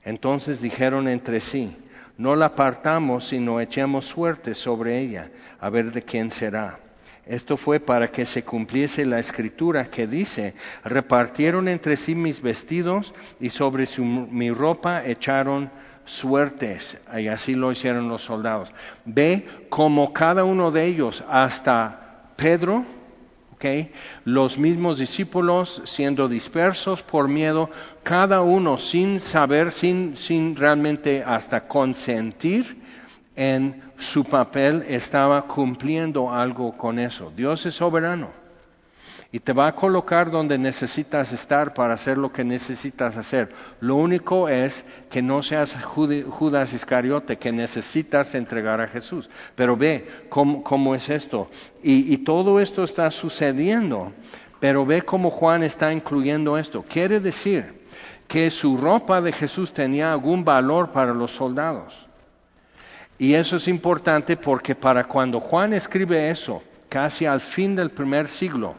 [0.05, 1.75] Entonces dijeron entre sí,
[2.15, 6.77] no la apartamos, sino echemos suerte sobre ella, a ver de quién será.
[7.25, 13.15] Esto fue para que se cumpliese la escritura que dice, repartieron entre sí mis vestidos
[13.39, 15.71] y sobre mi ropa echaron
[16.09, 16.97] suertes.
[17.17, 18.71] Y así lo hicieron los soldados.
[19.05, 22.85] Ve como cada uno de ellos, hasta Pedro,
[24.23, 27.69] los mismos discípulos siendo dispersos por miedo,
[28.03, 32.77] cada uno sin saber, sin, sin realmente hasta consentir
[33.35, 37.31] en su papel, estaba cumpliendo algo con eso.
[37.35, 38.39] Dios es soberano
[39.31, 43.53] y te va a colocar donde necesitas estar para hacer lo que necesitas hacer.
[43.79, 49.29] Lo único es que no seas Judas Iscariote, que necesitas entregar a Jesús.
[49.55, 51.47] Pero ve cómo, es esto.
[51.83, 54.13] Y, y todo esto está sucediendo,
[54.59, 56.83] pero ve cómo Juan está incluyendo esto.
[56.89, 57.85] Quiere decir
[58.27, 62.07] que su ropa de Jesús tenía algún valor para los soldados.
[63.19, 68.27] Y eso es importante porque para cuando Juan escribe eso, casi al fin del primer
[68.27, 68.75] siglo,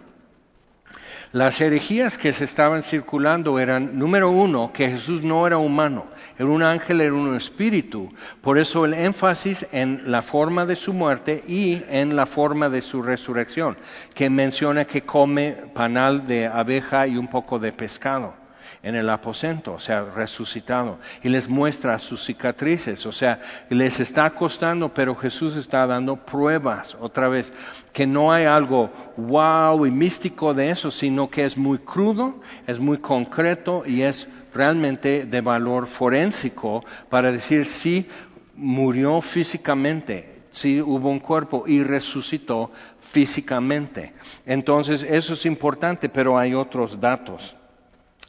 [1.32, 6.48] las herejías que se estaban circulando eran, número uno, que Jesús no era humano, era
[6.48, 8.12] un ángel, era un espíritu.
[8.40, 12.80] Por eso el énfasis en la forma de su muerte y en la forma de
[12.80, 13.76] su resurrección,
[14.12, 18.39] que menciona que come panal de abeja y un poco de pescado
[18.82, 24.30] en el aposento, o sea, resucitado, y les muestra sus cicatrices, o sea, les está
[24.30, 27.52] costando, pero Jesús está dando pruebas, otra vez,
[27.92, 32.80] que no hay algo wow y místico de eso, sino que es muy crudo, es
[32.80, 38.08] muy concreto y es realmente de valor forénsico para decir si
[38.56, 44.14] murió físicamente, si hubo un cuerpo y resucitó físicamente.
[44.46, 47.56] Entonces, eso es importante, pero hay otros datos.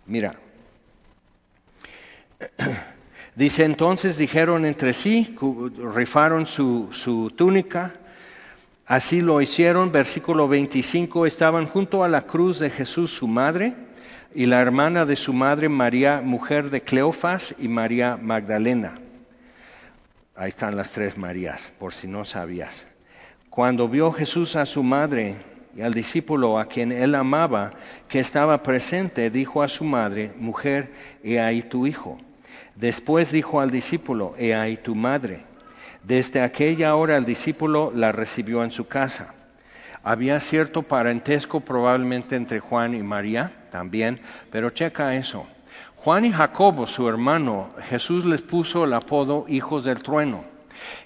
[0.05, 0.35] Mira,
[3.35, 5.35] dice entonces dijeron entre sí,
[5.93, 7.93] rifaron su, túnica,
[8.85, 13.75] así lo hicieron, versículo 25, estaban junto a la cruz de Jesús su madre
[14.33, 18.95] y la hermana de su madre María, mujer de Cleofas y María Magdalena.
[20.35, 22.87] Ahí están las tres Marías, por si no sabías.
[23.49, 25.35] Cuando vio Jesús a su madre
[25.75, 27.71] y al discípulo a quien él amaba,
[28.07, 30.91] que estaba presente, dijo a su madre, mujer,
[31.23, 32.17] he ahí tu hijo.
[32.75, 35.45] Después dijo al discípulo, he ahí tu madre.
[36.03, 39.33] Desde aquella hora el discípulo la recibió en su casa.
[40.03, 45.45] Había cierto parentesco probablemente entre Juan y María también, pero checa eso.
[45.97, 50.50] Juan y Jacobo, su hermano, Jesús les puso el apodo hijos del trueno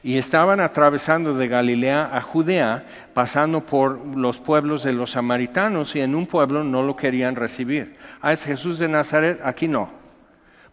[0.03, 6.01] y estaban atravesando de Galilea a Judea, pasando por los pueblos de los samaritanos, y
[6.01, 7.95] en un pueblo no lo querían recibir.
[8.21, 10.05] Ah, es Jesús de Nazaret, aquí no.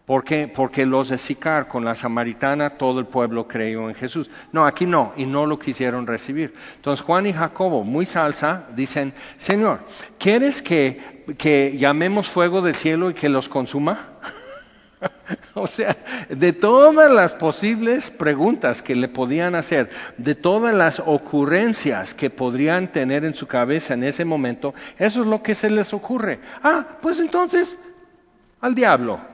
[0.05, 0.49] ¿Por qué?
[0.53, 4.29] Porque los de Sicar con la samaritana todo el pueblo creyó en Jesús.
[4.51, 6.53] No, aquí no, y no lo quisieron recibir.
[6.75, 9.79] Entonces Juan y Jacobo, muy salsa, dicen, Señor,
[10.19, 14.09] ¿quieres que, que llamemos fuego del cielo y que los consuma?
[15.53, 15.97] o sea,
[16.29, 22.91] de todas las posibles preguntas que le podían hacer, de todas las ocurrencias que podrían
[22.91, 26.39] tener en su cabeza en ese momento, eso es lo que se les ocurre.
[26.63, 27.77] Ah, pues entonces,
[28.61, 29.33] al diablo.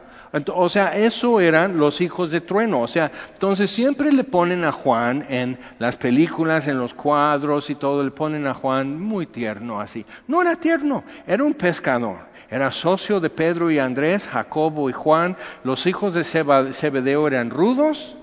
[0.53, 2.82] O sea, eso eran los hijos de trueno.
[2.82, 7.75] O sea, entonces siempre le ponen a Juan en las películas, en los cuadros y
[7.75, 10.05] todo, le ponen a Juan muy tierno así.
[10.27, 12.28] No era tierno, era un pescador.
[12.51, 15.38] Era socio de Pedro y Andrés, Jacobo y Juan.
[15.63, 18.15] Los hijos de Zebedeo eran rudos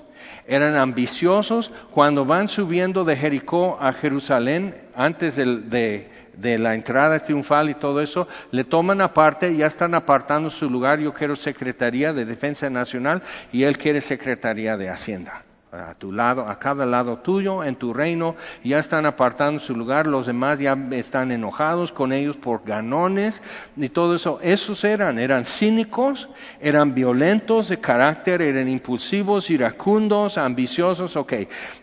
[0.47, 1.71] eran ambiciosos.
[1.91, 8.01] Cuando van subiendo de Jericó a Jerusalén, antes de, de la entrada triunfal y todo
[8.01, 13.23] eso, le toman aparte, ya están apartando su lugar, yo quiero Secretaría de Defensa Nacional
[13.53, 17.93] y él quiere Secretaría de Hacienda a tu lado, a cada lado tuyo, en tu
[17.93, 23.43] reino, ya están apartando su lugar, los demás ya están enojados con ellos por ganones
[23.77, 24.39] y todo eso.
[24.43, 26.29] Esos eran, eran cínicos,
[26.61, 31.33] eran violentos de carácter, eran impulsivos, iracundos, ambiciosos, ok.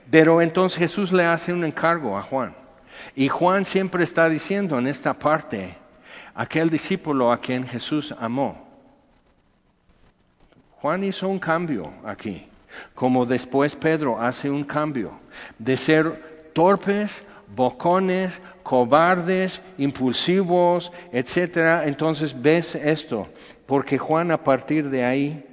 [0.10, 2.56] Pero entonces Jesús le hace un encargo a Juan.
[3.16, 5.76] Y Juan siempre está diciendo en esta parte,
[6.36, 8.66] aquel discípulo a quien Jesús amó.
[10.80, 12.48] Juan hizo un cambio aquí
[12.96, 15.12] como después Pedro hace un cambio
[15.60, 17.24] de ser torpes,
[17.56, 21.86] bocones, cobardes, impulsivos, etcétera.
[21.86, 23.28] Entonces ves esto,
[23.66, 25.46] porque Juan a partir de ahí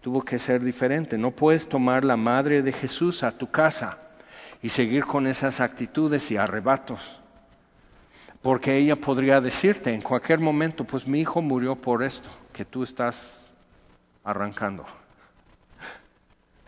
[0.00, 1.18] tuvo que ser diferente.
[1.18, 3.98] No puedes tomar la madre de Jesús a tu casa
[4.62, 7.00] y seguir con esas actitudes y arrebatos.
[8.42, 12.84] Porque ella podría decirte en cualquier momento, pues mi hijo murió por esto que tú
[12.84, 13.44] estás
[14.22, 14.86] arrancando.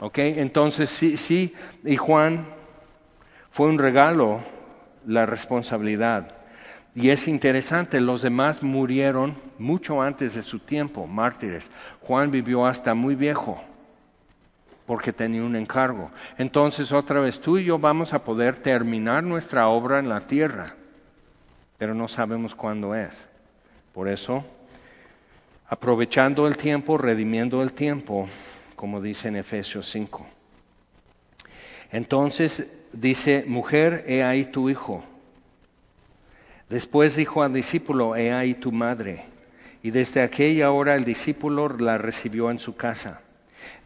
[0.01, 0.19] ¿Ok?
[0.19, 2.47] Entonces sí, sí, y Juan
[3.51, 4.41] fue un regalo
[5.07, 6.35] la responsabilidad.
[6.95, 11.71] Y es interesante, los demás murieron mucho antes de su tiempo, mártires.
[12.01, 13.63] Juan vivió hasta muy viejo
[14.87, 16.11] porque tenía un encargo.
[16.39, 20.75] Entonces otra vez tú y yo vamos a poder terminar nuestra obra en la tierra,
[21.77, 23.29] pero no sabemos cuándo es.
[23.93, 24.45] Por eso,
[25.69, 28.29] aprovechando el tiempo, redimiendo el tiempo,
[28.79, 30.25] como dice en Efesios 5.
[31.91, 35.03] Entonces dice, mujer, he ahí tu hijo.
[36.71, 39.25] Después dijo al discípulo, he ahí tu madre.
[39.83, 43.21] Y desde aquella hora el discípulo la recibió en su casa.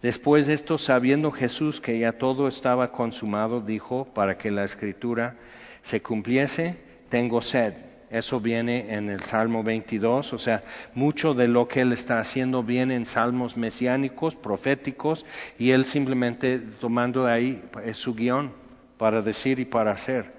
[0.03, 5.37] Después de esto, sabiendo Jesús que ya todo estaba consumado, dijo, para que la escritura
[5.83, 6.77] se cumpliese,
[7.09, 7.73] tengo sed.
[8.13, 10.63] Eso viene en el Salmo 22, o sea,
[10.95, 15.25] mucho de lo que él está haciendo viene en salmos mesiánicos, proféticos,
[15.59, 18.53] y él simplemente tomando ahí es su guion
[18.99, 20.31] para decir y para hacer.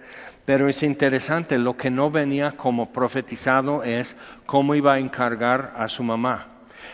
[0.46, 5.88] Pero es interesante, lo que no venía como profetizado es cómo iba a encargar a
[5.88, 6.50] su mamá.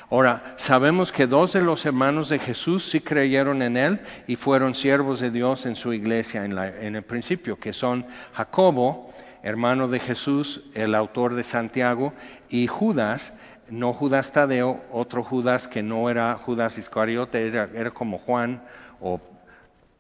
[0.09, 4.73] Ahora, sabemos que dos de los hermanos de Jesús sí creyeron en él y fueron
[4.73, 9.08] siervos de Dios en su iglesia en, en el principio, que son Jacobo,
[9.43, 12.13] hermano de Jesús, el autor de Santiago,
[12.49, 13.33] y Judas,
[13.69, 18.63] no Judas Tadeo, otro Judas que no era Judas Iscariote, era, como Juan
[18.99, 19.21] o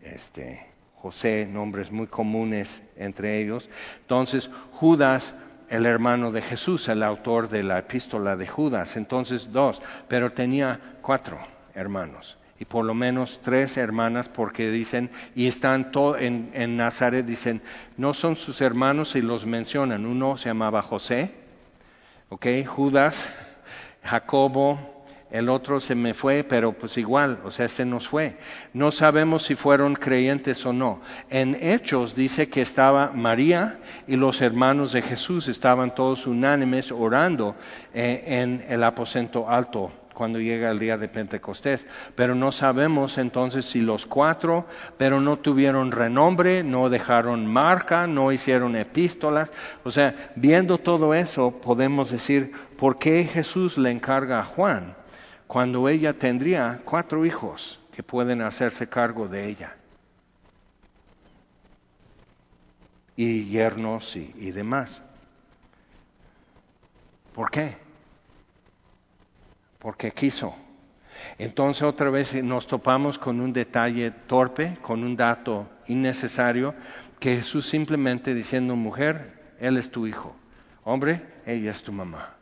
[0.01, 3.69] este, José, nombres muy comunes entre ellos.
[4.01, 5.35] Entonces, Judas,
[5.69, 8.97] el hermano de Jesús, el autor de la epístola de Judas.
[8.97, 11.37] Entonces, dos, pero tenía cuatro
[11.75, 17.61] hermanos y por lo menos tres hermanas porque dicen, y están en, en Nazaret, dicen,
[17.95, 20.05] no son sus hermanos y los mencionan.
[20.05, 21.31] Uno se llamaba José,
[22.27, 22.45] ¿ok?
[22.67, 23.29] Judas,
[24.03, 28.37] Jacobo, el otro se me fue, pero pues igual, o sea, se nos fue.
[28.73, 31.01] No sabemos si fueron creyentes o no.
[31.29, 37.55] En Hechos dice que estaba María y los hermanos de Jesús estaban todos unánimes orando
[37.93, 41.87] eh, en el aposento alto cuando llega el día de Pentecostés.
[42.13, 44.65] Pero no sabemos entonces si los cuatro,
[44.97, 49.53] pero no tuvieron renombre, no dejaron marca, no hicieron epístolas.
[49.85, 54.93] O sea, viendo todo eso, podemos decir, ¿por qué Jesús le encarga a Juan
[55.47, 59.77] cuando ella tendría cuatro hijos que pueden hacerse cargo de ella?
[63.15, 65.01] Y yernos y, y demás.
[67.33, 67.88] ¿Por qué?
[69.79, 70.55] Porque quiso.
[71.37, 76.75] Entonces otra vez nos topamos con un detalle torpe, con un dato innecesario,
[77.19, 80.35] que Jesús simplemente diciendo, mujer, Él es tu hijo,
[80.83, 82.38] hombre, ella es tu mamá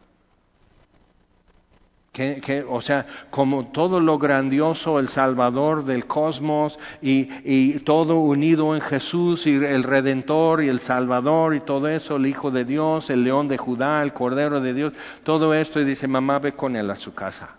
[2.70, 8.82] o sea, como todo lo grandioso, el Salvador del cosmos y, y, todo unido en
[8.82, 13.24] Jesús y el Redentor y el Salvador y todo eso, el Hijo de Dios, el
[13.24, 16.90] León de Judá, el Cordero de Dios, todo esto y dice, mamá, ve con él
[16.90, 17.50] a su casa.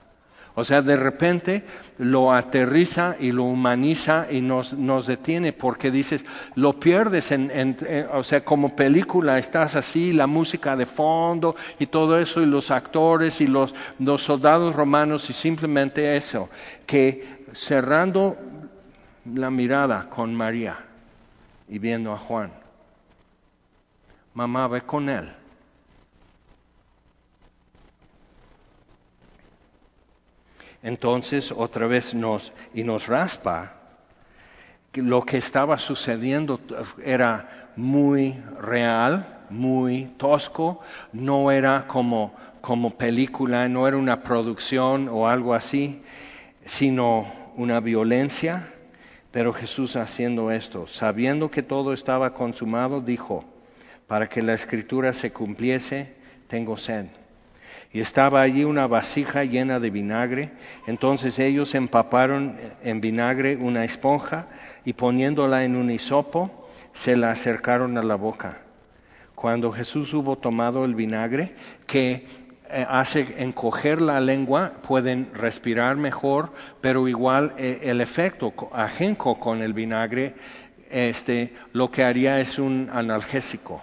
[0.59, 1.63] O sea, de repente
[1.99, 7.77] lo aterriza y lo humaniza y nos, nos detiene porque dices, lo pierdes en, en,
[8.13, 12.73] o sea, como película estás así, la música de fondo y todo eso y los
[12.73, 16.49] actores y los, los soldados romanos y simplemente eso,
[16.87, 18.37] que cerrando
[19.33, 20.77] la mirada con María
[21.69, 22.51] y viendo a Juan,
[24.35, 25.31] mamá ve con él
[30.83, 33.79] entonces otra vez nos y nos raspa
[34.95, 36.61] lo que estaba sucediendo
[37.05, 40.81] era muy real, muy tosco,
[41.13, 46.03] no era como, como película, no era una producción o algo así,
[46.65, 47.27] sino
[47.57, 48.73] una violencia.
[49.31, 53.45] Pero Jesús haciendo esto, sabiendo que todo estaba consumado, dijo,
[54.07, 56.15] para que la escritura se cumpliese,
[56.49, 57.07] tengo sed.
[57.93, 60.51] Y estaba allí una vasija llena de vinagre,
[60.87, 64.47] entonces ellos empaparon en vinagre una esponja
[64.85, 68.59] y poniéndola en un hisopo, se la acercaron a la boca.
[69.35, 71.55] Cuando Jesús hubo tomado el vinagre,
[71.87, 72.27] que
[72.71, 79.63] eh, hace encoger la lengua, pueden respirar mejor, pero igual eh, el efecto ajenco con
[79.63, 80.35] el vinagre,
[80.91, 83.83] este, lo que haría es un analgésico.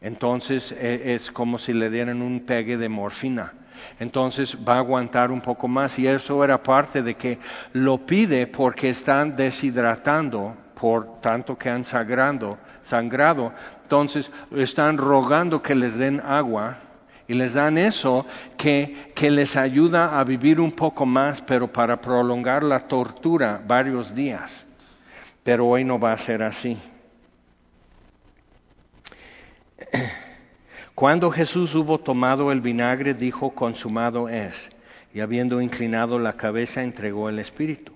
[0.00, 3.52] Entonces e, es como si le dieran un pegue de morfina.
[3.98, 7.38] Entonces va a aguantar un poco más y eso era parte de que
[7.72, 13.52] lo pide porque están deshidratando por tanto que han sangrado, sangrado.
[13.82, 16.78] Entonces están rogando que les den agua
[17.26, 18.26] y les dan eso
[18.56, 24.14] que, que les ayuda a vivir un poco más, pero para prolongar la tortura varios
[24.14, 24.64] días.
[25.42, 26.78] Pero hoy no va a ser así.
[30.94, 34.70] Cuando Jesús hubo tomado el vinagre, dijo, consumado es,
[35.14, 37.92] y habiendo inclinado la cabeza, entregó el Espíritu.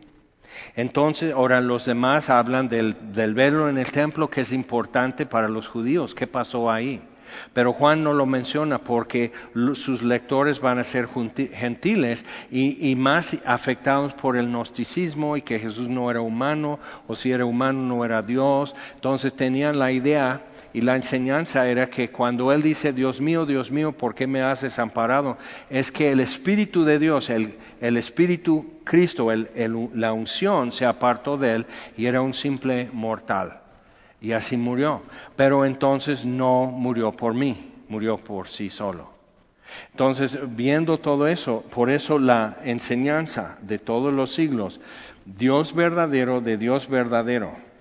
[0.76, 5.48] Entonces, ahora los demás hablan del, del verlo en el templo, que es importante para
[5.48, 6.14] los judíos.
[6.14, 7.00] ¿Qué pasó ahí?
[7.52, 9.32] Pero Juan no lo menciona porque
[9.74, 11.08] sus lectores van a ser
[11.52, 17.32] gentiles y, más afectados por el gnosticismo y que Jesús no era humano o si
[17.32, 18.74] era humano no era Dios.
[18.94, 23.70] Entonces tenían la idea y la enseñanza era que cuando Él dice, Dios mío, Dios
[23.70, 25.36] mío, ¿por qué me has desamparado?
[25.68, 31.66] Es que el Espíritu de Dios, el, Espíritu Cristo, la unción se apartó de Él
[31.96, 33.60] y era un simple mortal
[34.20, 35.02] y así murió.
[35.36, 39.10] Pero entonces no murió por mí, murió por sí solo.
[39.90, 44.80] Entonces, viendo todo eso, por eso la enseñanza de todos los siglos,
[45.24, 47.71] Dios verdadero de Dios verdadero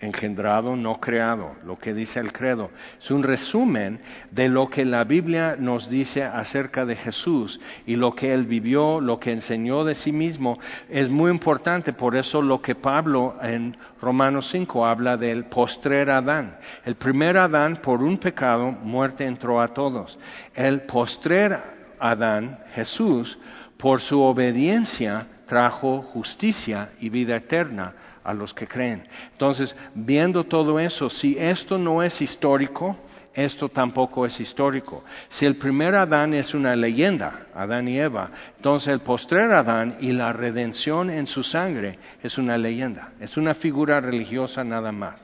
[0.00, 2.70] engendrado, no creado, lo que dice el credo.
[3.00, 8.14] Es un resumen de lo que la Biblia nos dice acerca de Jesús y lo
[8.14, 10.60] que él vivió, lo que enseñó de sí mismo.
[10.88, 16.58] Es muy importante, por eso lo que Pablo en Romanos 5 habla del postrer Adán.
[16.84, 20.16] El primer Adán, por un pecado, muerte entró a todos.
[20.54, 21.60] El postrer
[21.98, 23.36] Adán, Jesús,
[23.76, 27.94] por su obediencia, trajo justicia y vida eterna
[28.28, 29.08] a los que creen.
[29.32, 32.94] Entonces, viendo todo eso, si esto no es histórico,
[33.32, 35.02] esto tampoco es histórico.
[35.30, 40.12] Si el primer Adán es una leyenda, Adán y Eva, entonces el postrer Adán y
[40.12, 45.14] la redención en su sangre es una leyenda, es una figura religiosa nada más.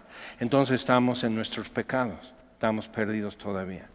[0.40, 3.90] Entonces estamos en nuestros pecados, estamos perdidos todavía.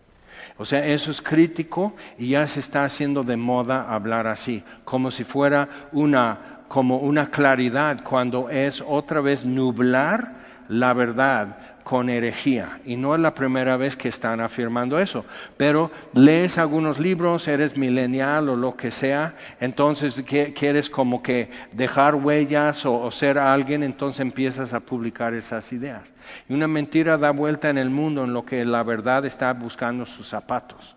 [0.57, 5.09] O sea, eso es crítico y ya se está haciendo de moda hablar así, como
[5.09, 10.39] si fuera una como una claridad cuando es otra vez nublar
[10.69, 12.79] la verdad con herejía.
[12.85, 15.25] Y no es la primera vez que están afirmando eso.
[15.57, 22.13] Pero lees algunos libros, eres milenial o lo que sea, entonces quieres como que dejar
[22.13, 26.03] huellas o, ser alguien, entonces empiezas a publicar esas ideas.
[26.47, 30.05] Y una mentira da vuelta en el mundo en lo que la verdad está buscando
[30.05, 30.95] sus zapatos.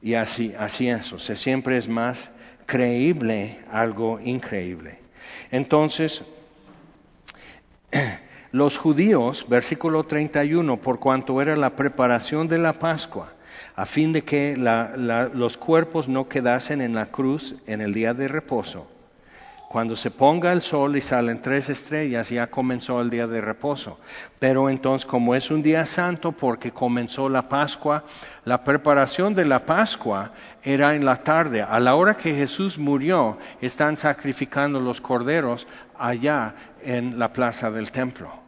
[0.00, 2.30] Y así, así eso, se siempre es más
[2.68, 4.98] creíble algo increíble.
[5.50, 6.22] Entonces,
[8.52, 13.32] los judíos, versículo 31, por cuanto era la preparación de la Pascua,
[13.74, 14.54] a fin de que
[15.32, 18.86] los cuerpos no quedasen en la cruz en el día de reposo,
[19.68, 23.98] cuando se ponga el sol y salen tres estrellas, ya comenzó el día de reposo.
[24.38, 28.04] Pero entonces, como es un día santo porque comenzó la Pascua,
[28.46, 30.32] la preparación de la Pascua
[30.68, 31.62] era en la tarde.
[31.62, 35.66] A la hora que Jesús murió, están sacrificando los corderos
[35.98, 38.47] allá en la plaza del templo.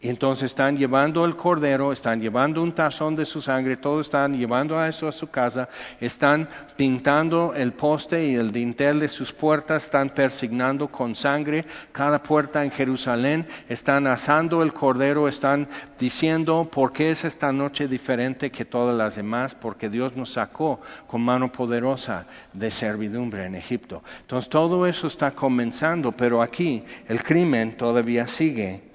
[0.00, 4.38] Y entonces están llevando el cordero, están llevando un tazón de su sangre, todos están
[4.38, 5.68] llevando a eso a su casa,
[6.00, 12.22] están pintando el poste y el dintel de sus puertas, están persignando con sangre cada
[12.22, 15.66] puerta en Jerusalén, están asando el cordero, están
[15.98, 20.80] diciendo por qué es esta noche diferente que todas las demás, porque Dios nos sacó
[21.08, 24.04] con mano poderosa de servidumbre en Egipto.
[24.20, 28.87] Entonces todo eso está comenzando, pero aquí el crimen todavía sigue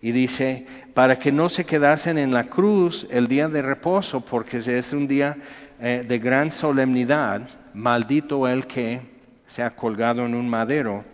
[0.00, 4.58] y dice, para que no se quedasen en la cruz el día de reposo, porque
[4.58, 5.36] es un día
[5.80, 9.00] eh, de gran solemnidad, maldito el que
[9.46, 11.04] se ha colgado en un madero.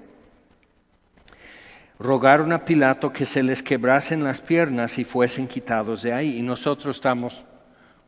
[1.99, 6.39] rogaron a Pilato que se les quebrasen las piernas y fuesen quitados de ahí.
[6.39, 7.43] Y nosotros estamos,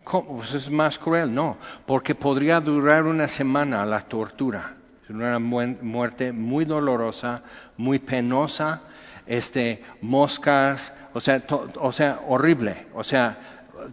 [0.05, 0.39] ¿cómo?
[0.39, 1.57] Pues es más cruel, no,
[1.87, 4.75] porque podría durar una semana la tortura.
[5.05, 7.43] Es una muerte muy dolorosa,
[7.77, 8.83] muy penosa,
[9.27, 11.43] este, moscas, o sea,
[11.81, 13.39] o sea, horrible, o sea,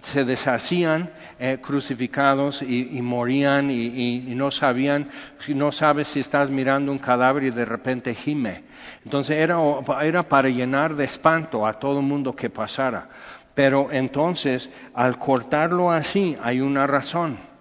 [0.02, 1.10] se deshacían
[1.40, 5.10] eh, crucificados y, morían y, no sabían,
[5.50, 8.64] no sabes si estás mirando un cadáver y de repente gime.
[9.04, 9.58] Entonces era,
[10.02, 13.10] era para llenar de espanto a todo mundo que pasara.
[13.54, 17.53] Pero entonces, al cortarlo así, hay una razón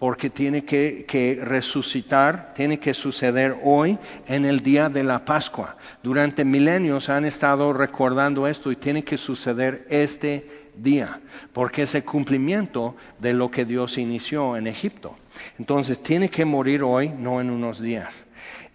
[0.00, 5.76] porque tiene que, resucitar, tiene que suceder hoy en el día de la Pascua.
[6.02, 11.20] Durante milenios han estado recordando esto y tiene que suceder este día,
[11.52, 15.18] porque es el cumplimiento de lo que Dios inició en Egipto.
[15.58, 18.14] Entonces tiene que morir hoy, no en unos días.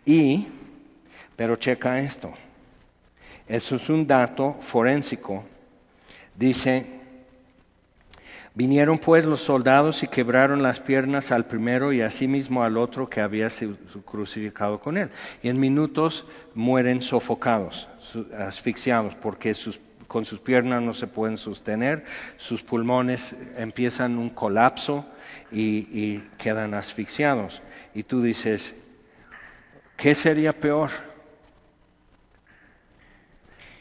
[0.06, 0.46] Y,
[1.36, 2.32] pero checa esto,
[3.48, 5.44] eso es un dato forénsico.
[6.36, 6.95] Dice,
[8.56, 13.20] Vinieron pues los soldados y quebraron las piernas al primero y asimismo al otro que
[13.20, 13.76] había sido
[14.06, 15.10] crucificado con él.
[15.44, 17.90] Y en minutos mueren sofocados,
[18.40, 19.54] asfixiados, porque
[20.08, 22.06] con sus piernas no se pueden sostener,
[22.38, 25.06] sus pulmones empiezan un colapso
[25.52, 27.62] y quedan asfixiados.
[27.94, 28.74] Y tú dices,
[29.98, 30.92] ¿qué sería peor?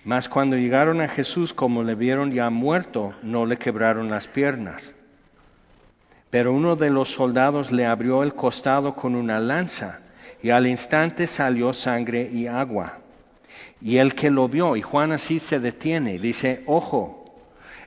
[0.04, 4.94] Mas cuando llegaron a Jesús, como le vieron ya muerto, no le quebraron las piernas.
[6.28, 10.00] Pero uno de los soldados le abrió el costado con una lanza,
[10.42, 12.98] y al instante salió sangre y agua.
[13.80, 17.23] Y el que lo vio, y Juan así se detiene, dice, ojo,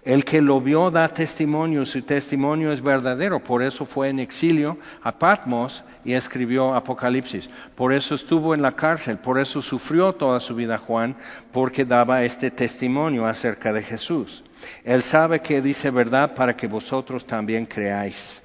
[0.08, 4.78] el que lo vio da testimonio, su testimonio es verdadero, por eso fue en exilio
[5.04, 7.50] a Patmos y escribió Apocalipsis.
[7.76, 11.18] Por eso estuvo en la cárcel, por eso sufrió toda su vida Juan,
[11.52, 14.46] porque daba este testimonio acerca de Jesús.
[14.86, 18.42] Él sabe que dice verdad para que vosotros también creáis.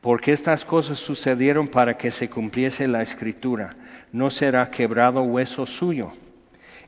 [0.00, 3.76] Porque estas cosas sucedieron para que se cumpliese la escritura.
[4.10, 6.10] No será quebrado hueso suyo.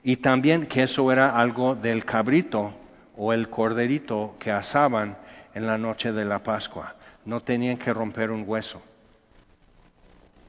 [0.02, 2.74] Y también que eso era algo del cabrito
[3.16, 5.16] o el corderito que asaban
[5.54, 6.94] en la noche de la Pascua.
[7.24, 8.82] No tenían que romper un hueso.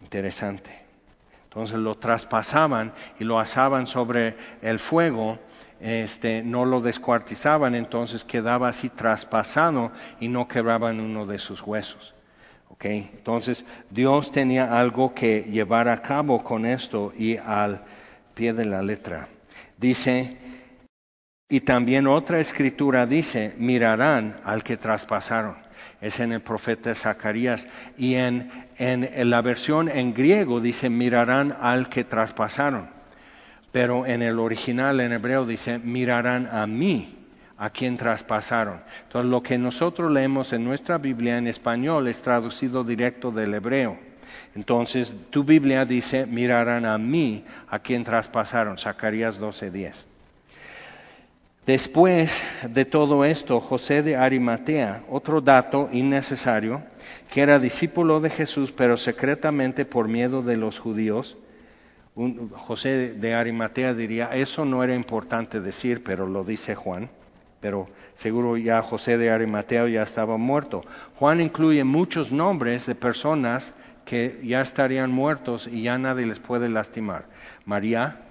[0.01, 0.88] Interesante.
[1.45, 5.39] Entonces lo traspasaban y lo asaban sobre el fuego,
[5.80, 12.13] este, no lo descuartizaban, entonces quedaba así traspasado y no quebraban uno de sus huesos.
[12.70, 13.09] Okay?
[13.15, 17.82] Entonces Dios tenía algo que llevar a cabo con esto y al
[18.36, 19.28] pie de la letra.
[19.78, 20.38] Dice,
[21.49, 25.55] y también otra escritura dice, mirarán al que traspasaron.
[26.01, 27.67] Es en el profeta Zacarías.
[27.97, 32.89] Y en, en, la versión en griego dice, mirarán al que traspasaron.
[33.71, 37.17] Pero en el original en hebreo dice, mirarán a mí,
[37.57, 38.81] a quien traspasaron.
[39.03, 43.97] Entonces lo que nosotros leemos en nuestra Biblia en español es traducido directo del hebreo.
[44.53, 48.77] Entonces tu Biblia dice, mirarán a mí, a quien traspasaron.
[48.77, 50.16] Zacarías 12:10.
[51.68, 56.82] Después de todo esto, José de Arimatea, otro dato innecesario,
[57.30, 61.36] que era discípulo de Jesús, pero secretamente por miedo de los judíos,
[62.55, 67.09] José de Arimatea diría, eso no era importante decir, pero lo dice Juan,
[67.59, 70.86] pero seguro ya José de Arimatea ya estaba muerto.
[71.18, 73.74] Juan incluye muchos nombres de personas
[74.05, 77.26] que ya estarían muertos y ya nadie les puede lastimar.
[77.65, 78.22] María,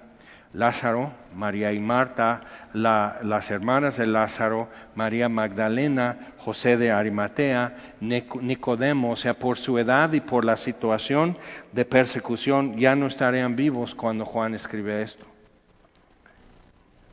[0.53, 2.41] Lázaro, María y Marta,
[2.73, 10.13] las hermanas de Lázaro, María Magdalena, José de Arimatea, Nicodemo, o sea, por su edad
[10.13, 11.37] y por la situación
[11.73, 15.25] de persecución, ya no estarían vivos cuando Juan escribe esto.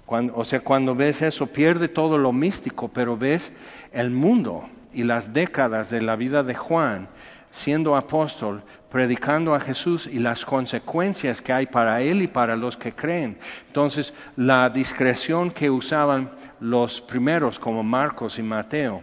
[0.07, 3.53] o sea, cuando ves eso, pierde todo lo místico, pero ves
[3.93, 7.09] el mundo y las décadas de la vida de Juan
[7.55, 12.77] siendo apóstol, predicando a Jesús y las consecuencias que hay para él y para los
[12.77, 13.39] que creen.
[13.69, 16.31] Entonces, la discreción que usaban
[16.61, 19.03] los primeros como Marcos y Mateo,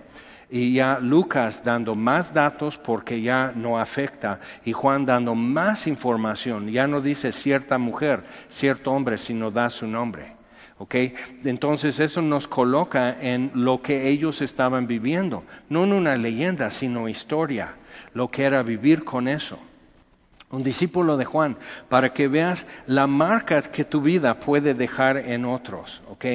[0.50, 6.70] y ya Lucas dando más datos porque ya no afecta, y Juan dando más información,
[6.70, 10.36] ya no dice cierta mujer, cierto hombre, sino da su nombre.
[10.78, 11.14] ¿Okay?
[11.46, 17.08] Entonces eso nos coloca en lo que ellos estaban viviendo, no en una leyenda, sino
[17.08, 17.76] historia
[18.14, 19.58] lo que era vivir con eso.
[20.52, 21.56] Un discípulo de Juan,
[21.88, 26.26] para que veas la marca que tu vida puede dejar en otros, ¿ok?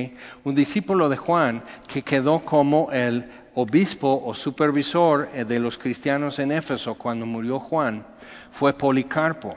[0.45, 6.39] Un discípulo de Juan que quedó como el obispo o supervisor eh, de los cristianos
[6.39, 8.07] en Éfeso cuando murió Juan
[8.53, 9.55] fue Policarpo.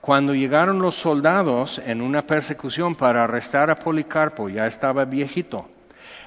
[0.00, 5.68] Cuando llegaron los soldados en una persecución para arrestar a Policarpo, ya estaba viejito,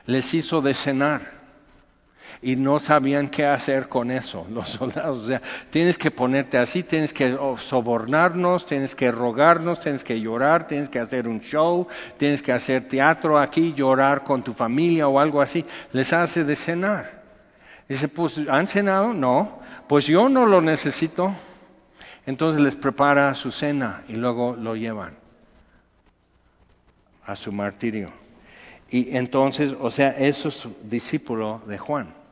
[0.05, 1.42] les hizo de cenar
[2.43, 5.23] y no sabían qué hacer con eso, los soldados.
[5.23, 10.67] O sea, tienes que ponerte así, tienes que sobornarnos, tienes que rogarnos, tienes que llorar,
[10.67, 11.87] tienes que hacer un show,
[12.17, 15.65] tienes que hacer teatro aquí, llorar con tu familia o algo así.
[15.93, 17.23] Les hace de cenar.
[17.87, 19.13] Dice, pues, ¿han cenado?
[19.13, 19.59] No.
[19.87, 21.33] Pues yo no lo necesito.
[22.25, 25.15] Entonces les prepara su cena y luego lo llevan
[27.25, 28.11] a su martirio.
[28.89, 32.22] Y entonces, o sea, eso es discípulo de Juan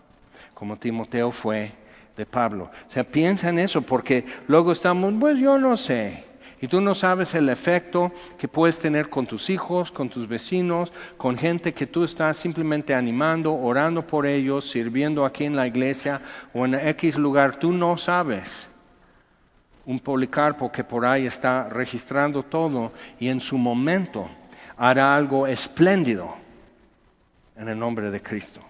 [0.62, 1.72] como Timoteo fue
[2.16, 2.70] de Pablo.
[2.88, 6.24] O sea, piensa en eso porque luego estamos, pues yo no sé.
[6.62, 10.94] Y tú no sabes el efecto que puedes tener con tus hijos, con tus vecinos,
[11.18, 16.22] con gente que tú estás simplemente animando, orando por ellos, sirviendo aquí en la iglesia
[16.54, 17.56] o en X lugar.
[17.56, 18.70] Tú no sabes.
[19.88, 24.30] Un policarpo que por ahí está registrando todo y en su momento
[24.78, 26.36] hará algo espléndido
[27.56, 28.62] en el nombre de Cristo.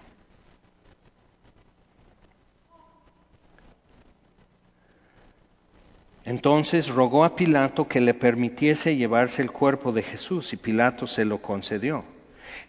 [6.24, 11.24] Entonces rogó a Pilato que le permitiese llevarse el cuerpo de Jesús y Pilato se
[11.24, 12.04] lo concedió.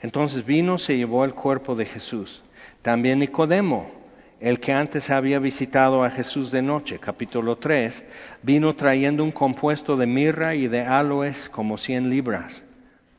[0.02, 2.44] Entonces vino, se llevó el cuerpo de Jesús.
[2.82, 3.92] También Nicodemo,
[4.40, 8.04] el que antes había visitado a Jesús de noche, capítulo 3,
[8.42, 12.64] vino trayendo un compuesto de mirra y de aloes como cien libras.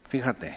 [0.09, 0.57] Fíjate,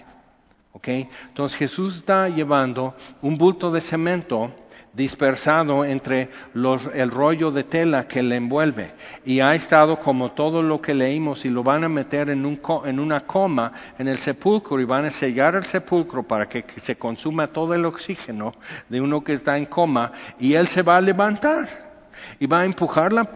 [0.73, 0.87] ¿ok?
[1.29, 4.51] Entonces Jesús está llevando un bulto de cemento
[4.97, 8.93] dispersado entre los, el rollo de tela que le envuelve.
[9.23, 12.59] Y ha estado como todo lo que leímos y lo van a meter en, un,
[12.83, 16.97] en una coma en el sepulcro y van a sellar el sepulcro para que, se
[16.97, 18.55] consuma todo el oxígeno
[18.89, 21.85] de uno que está en coma y él se va a levantar
[22.39, 23.29] y va a empujar la,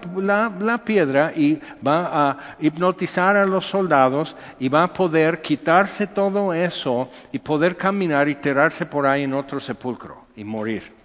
[0.60, 6.52] la, piedra y va a hipnotizar a los soldados y va a poder quitarse todo
[6.54, 11.01] eso y poder caminar y tirarse por ahí en otro sepulcro y morir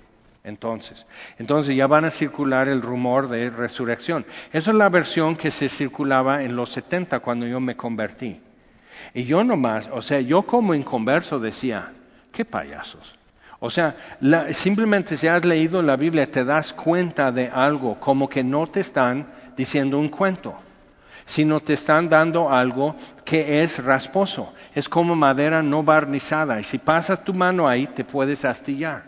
[0.47, 1.07] entonces.
[1.39, 4.25] Entonces ya van a circular el rumor de resurrección.
[4.53, 8.41] Esa es la versión que se circulaba en los 70 cuando yo me convertí.
[9.13, 11.93] Y yo nomás, o sea, yo como inconverso decía,
[12.33, 13.15] qué payasos.
[13.59, 13.97] O sea,
[14.53, 18.81] simplemente si has leído la Biblia te das cuenta de algo, como que no te
[18.81, 19.27] están
[19.57, 20.55] diciendo un cuento,
[21.25, 22.95] sino te están dando algo
[23.25, 28.05] que es rasposo, es como madera no barnizada, y si pasas tu mano ahí te
[28.05, 29.05] puedes astillar,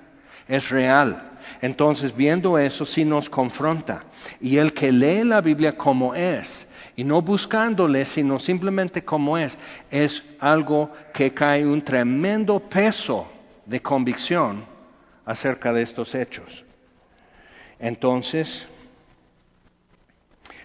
[0.48, 1.27] es real.
[1.60, 4.04] Entonces, viendo eso, sí nos confronta.
[4.40, 9.56] Y el que lee la Biblia como es, y no buscándole, sino simplemente como es,
[9.90, 13.28] es algo que cae un tremendo peso
[13.66, 14.64] de convicción
[15.24, 16.64] acerca de estos hechos.
[17.78, 18.66] Entonces,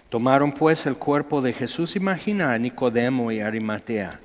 [0.09, 4.19] tomaron pues el cuerpo de Jesús, imagina a Nicodemo y Arimatea,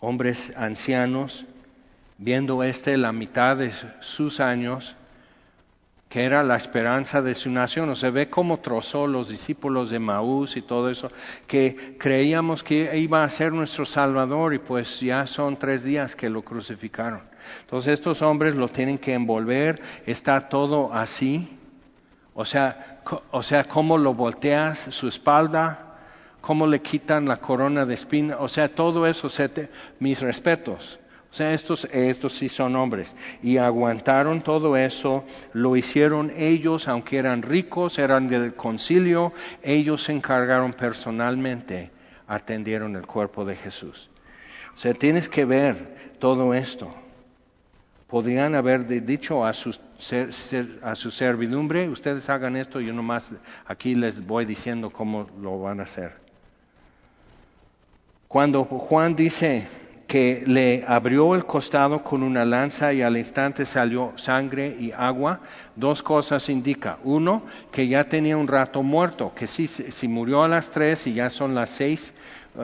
[0.00, 1.44] hombres ancianos,
[2.18, 4.96] viendo este la mitad de sus años,
[6.10, 7.88] que era la esperanza de su nación.
[7.88, 11.10] O se ve cómo trozó los discípulos de Maús y todo eso,
[11.46, 16.28] que creíamos que iba a ser nuestro Salvador y pues ya son tres días que
[16.28, 17.22] lo crucificaron.
[17.60, 21.56] Entonces estos hombres lo tienen que envolver, está todo así.
[22.34, 23.00] O sea,
[23.30, 25.96] o sea, cómo lo volteas, su espalda,
[26.40, 29.28] cómo le quitan la corona de espina, o sea, todo eso,
[30.00, 30.98] mis respetos.
[31.30, 33.14] O sea, estos, estos sí son hombres.
[33.42, 40.12] Y aguantaron todo eso, lo hicieron ellos, aunque eran ricos, eran del concilio, ellos se
[40.12, 41.90] encargaron personalmente,
[42.26, 44.10] atendieron el cuerpo de Jesús.
[44.74, 46.92] O sea, tienes que ver todo esto.
[48.08, 49.76] Podrían haber dicho a su,
[50.82, 53.30] a su servidumbre, ustedes hagan esto, yo nomás
[53.66, 56.14] aquí les voy diciendo cómo lo van a hacer.
[58.26, 59.68] Cuando Juan dice,
[60.10, 65.38] que le abrió el costado con una lanza y al instante salió sangre y agua,
[65.76, 66.98] dos cosas indica.
[67.04, 71.14] Uno, que ya tenía un rato muerto, que si, si murió a las tres y
[71.14, 72.12] ya son las seis,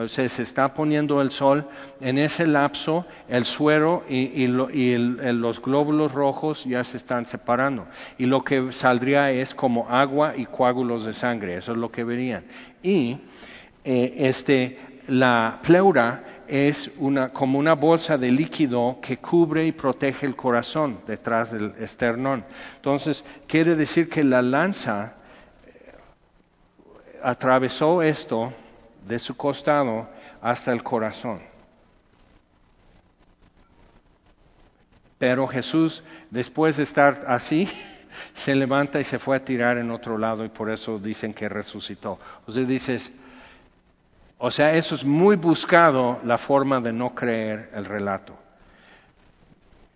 [0.07, 1.65] se está poniendo el sol,
[2.01, 7.87] en ese lapso el suero y, los glóbulos rojos ya se están separando.
[8.17, 12.03] Y lo que saldría es como agua y coágulos de sangre, eso es lo que
[12.03, 12.43] verían.
[12.83, 13.19] Y
[13.85, 20.25] eh, este, la pleura es una, como una bolsa de líquido que cubre y protege
[20.25, 22.45] el corazón detrás del esternón.
[22.75, 25.13] Entonces, quiere decir que la lanza
[25.65, 25.93] eh,
[27.21, 28.53] atravesó esto
[29.05, 30.07] de su costado
[30.41, 31.41] hasta el corazón.
[35.17, 37.69] Pero Jesús, después de estar así,
[38.35, 41.49] se levanta y se fue a tirar en otro lado y por eso dicen que
[41.49, 42.19] resucitó.
[42.45, 43.11] O sea, dices,
[44.39, 48.37] O sea, eso es muy buscado la forma de no creer el relato.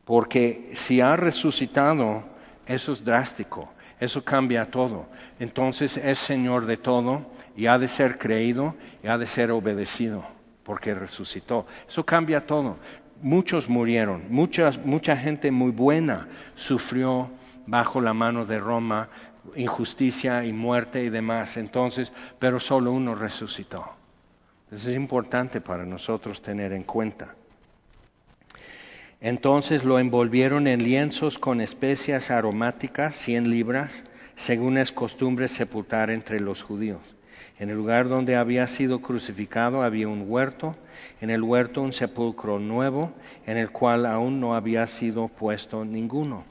[0.03, 2.23] Porque si ha resucitado,
[2.65, 3.69] eso es drástico,
[3.99, 5.05] eso cambia todo.
[5.39, 7.25] Entonces es Señor de todo
[7.55, 10.23] y ha de ser creído y ha de ser obedecido
[10.63, 11.67] porque resucitó.
[11.87, 12.77] Eso cambia todo.
[13.21, 17.29] Muchos murieron, mucha gente muy buena sufrió
[17.67, 19.07] bajo la mano de Roma
[19.55, 21.57] injusticia y muerte y demás.
[21.57, 24.00] Entonces, pero solo uno resucitó.
[24.71, 27.35] Eso es importante para nosotros tener en cuenta.
[29.19, 34.03] Entonces lo envolvieron en lienzos con especias aromáticas, cien libras,
[34.35, 37.01] según es costumbre sepultar entre los judíos.
[37.59, 40.75] En el lugar donde había sido crucificado había un huerto,
[41.19, 43.11] en el huerto un sepulcro nuevo,
[43.45, 46.45] en el cual aún no había sido puesto ninguno.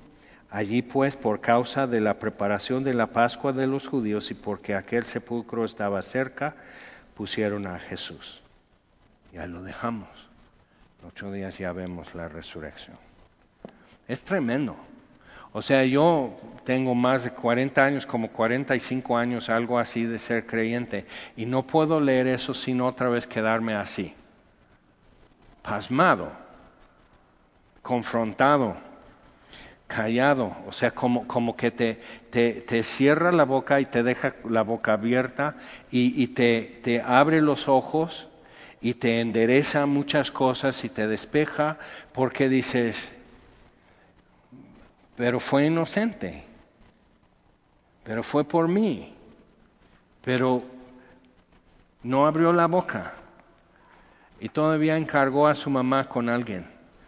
[0.51, 4.75] Allí pues, por causa de la preparación de la Pascua de los judíos y porque
[4.75, 6.55] aquel sepulcro estaba cerca,
[7.15, 8.41] pusieron a Jesús.
[9.33, 10.09] Y ahí lo dejamos.
[11.07, 12.97] ocho días ya vemos la resurrección.
[14.09, 14.77] Es tremendo.
[15.53, 20.47] O sea, yo tengo más de 40 años, como 45 años, algo así de ser
[20.47, 21.07] creyente,
[21.37, 24.15] y no puedo leer eso sin otra vez quedarme así,
[25.63, 26.31] pasmado,
[27.83, 28.77] confrontado,
[29.91, 34.63] callado, o sea, como, como que te, te, cierra la boca y te deja la
[34.63, 35.57] boca abierta
[35.91, 38.29] y, y te, te abre los ojos
[38.81, 41.77] y te endereza muchas cosas y te despeja
[42.13, 43.11] porque dices,
[45.17, 46.45] pero fue inocente,
[48.05, 49.13] pero fue por mí,
[50.23, 50.63] pero
[52.05, 53.15] no abrió la boca
[54.39, 56.65] y todavía encargó a su mamá con alguien.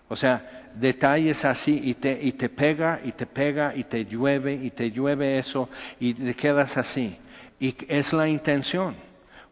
[0.09, 4.55] O sea, detalles así y te, y te pega y te pega y te llueve
[4.55, 5.69] y te llueve eso
[6.01, 7.17] y te quedas así.
[7.61, 8.95] Y es la intención.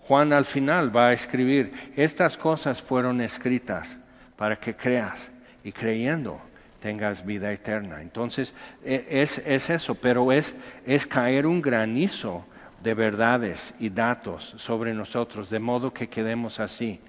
[0.06, 3.96] Juan al final va a escribir, estas cosas fueron escritas
[4.36, 5.30] para que creas
[5.62, 6.40] y creyendo
[6.80, 8.00] tengas vida eterna.
[8.02, 8.54] Entonces,
[8.84, 10.54] e, es, es eso, pero es,
[10.86, 12.44] es caer un granizo
[12.82, 17.00] de verdades y datos sobre nosotros, de modo que quedemos así.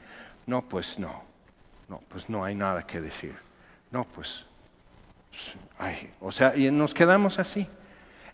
[0.45, 1.23] No, pues no,
[1.87, 3.33] no, pues no hay nada que decir.
[3.91, 4.45] No, pues,
[6.19, 7.67] o sea, y nos quedamos así.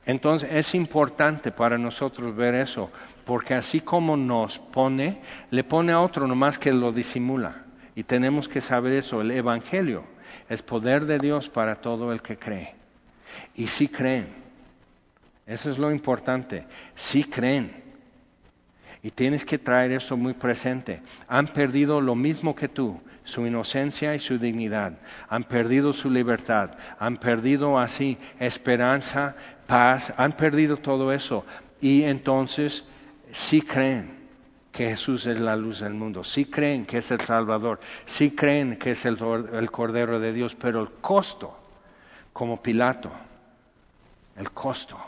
[0.06, 2.90] Entonces es importante para nosotros ver eso,
[3.26, 7.66] porque así como nos pone, le pone a otro nomás que lo disimula.
[7.96, 10.04] Y tenemos que saber eso, el Evangelio
[10.48, 12.76] es poder de Dios para todo el que cree.
[13.56, 14.28] Y si creen,
[15.46, 17.87] eso es lo importante, si creen.
[19.08, 21.02] Y tienes que traer esto muy presente.
[21.30, 25.00] Han perdido lo mismo que tú, su inocencia y su dignidad.
[25.30, 26.72] Han perdido su libertad.
[27.00, 29.34] Han perdido así esperanza,
[29.66, 30.14] paz.
[30.18, 31.46] Han perdido todo eso.
[31.80, 32.84] Y entonces,
[33.32, 34.12] si creen,
[34.74, 38.78] que Jesús es la luz del mundo, sí creen que es el Salvador, sí creen
[38.78, 39.18] que es el,
[39.72, 41.58] Cordero de Dios, pero el costo,
[42.34, 43.10] como Pilato,
[44.36, 45.00] el costo.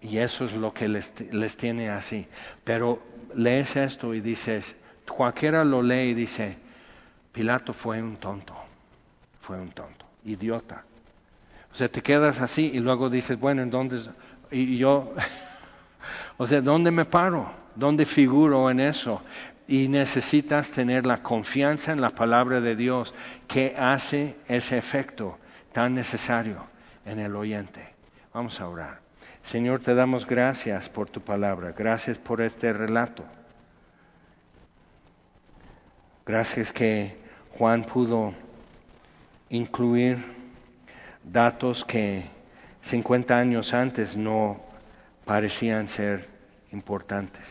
[0.00, 2.26] Y eso es lo que les, tiene así.
[2.64, 3.02] Pero
[3.34, 4.76] lees esto y dices,
[5.08, 6.56] cualquiera lo lee y dice,
[7.32, 8.54] Pilato fue un tonto,
[9.40, 10.84] fue un tonto, idiota.
[11.72, 14.10] O sea, te quedas así y luego dices, bueno, entonces,
[14.50, 15.12] y yo
[16.38, 17.50] o sea, ¿dónde me paro?
[17.74, 19.22] ¿Dónde figuro en eso?
[19.66, 23.14] Y necesitas tener la confianza en la palabra de Dios
[23.46, 25.38] que hace ese efecto
[25.72, 26.64] tan necesario
[27.04, 27.86] en el oyente.
[28.32, 29.07] Vamos a orar.
[29.48, 33.24] Señor, te damos gracias por tu palabra, gracias por este relato.
[36.26, 37.16] Gracias que
[37.56, 38.34] Juan pudo
[39.48, 40.22] incluir
[41.24, 42.26] datos que
[42.82, 44.60] 50 años antes no
[45.24, 46.28] parecían ser
[46.70, 47.42] importantes.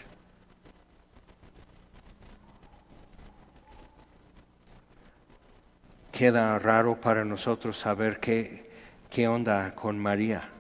[6.12, 8.70] Queda raro para nosotros saber qué,
[9.10, 10.52] qué onda con María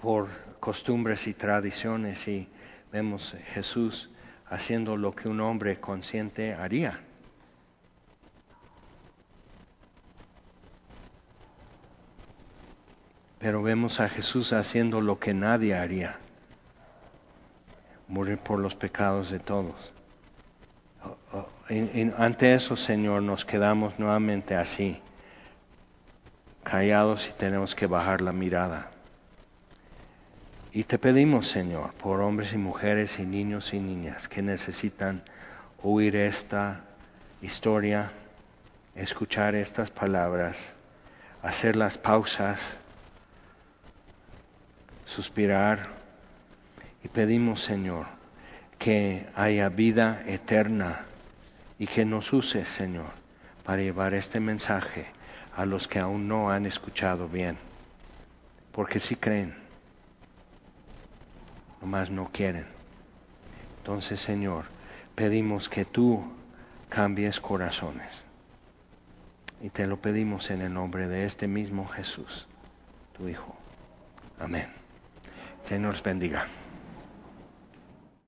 [0.00, 0.28] por
[0.60, 2.48] costumbres y tradiciones y
[2.92, 4.10] vemos Jesús
[4.48, 7.00] haciendo lo que un hombre consciente haría.
[13.38, 16.16] Pero vemos a Jesús haciendo lo que nadie haría,
[18.08, 19.94] morir por los pecados de todos.
[22.16, 25.00] ante eso, Señor, nos quedamos nuevamente así,
[26.64, 28.90] callados y tenemos que bajar la mirada.
[30.72, 35.22] Y te pedimos, Señor, por hombres y mujeres y niños y niñas que necesitan
[35.82, 36.84] oír esta
[37.40, 38.10] historia,
[38.94, 40.72] escuchar estas palabras,
[41.42, 42.60] hacer las pausas
[45.08, 45.88] suspirar.
[47.02, 48.06] Y pedimos, Señor,
[48.78, 51.06] que haya vida eterna
[51.78, 53.10] y que nos uses, Señor,
[53.64, 55.06] para llevar este mensaje
[55.56, 57.56] a los que aún no han escuchado bien,
[58.72, 59.54] porque sí creen,
[61.80, 62.66] nomás no quieren.
[63.78, 64.64] Entonces, Señor,
[65.14, 66.22] pedimos que tú
[66.88, 68.12] cambies corazones.
[69.60, 72.46] Y te lo pedimos en el nombre de este mismo Jesús,
[73.16, 73.56] tu Hijo.
[74.38, 74.68] Amén.
[75.64, 76.46] Señor bendiga.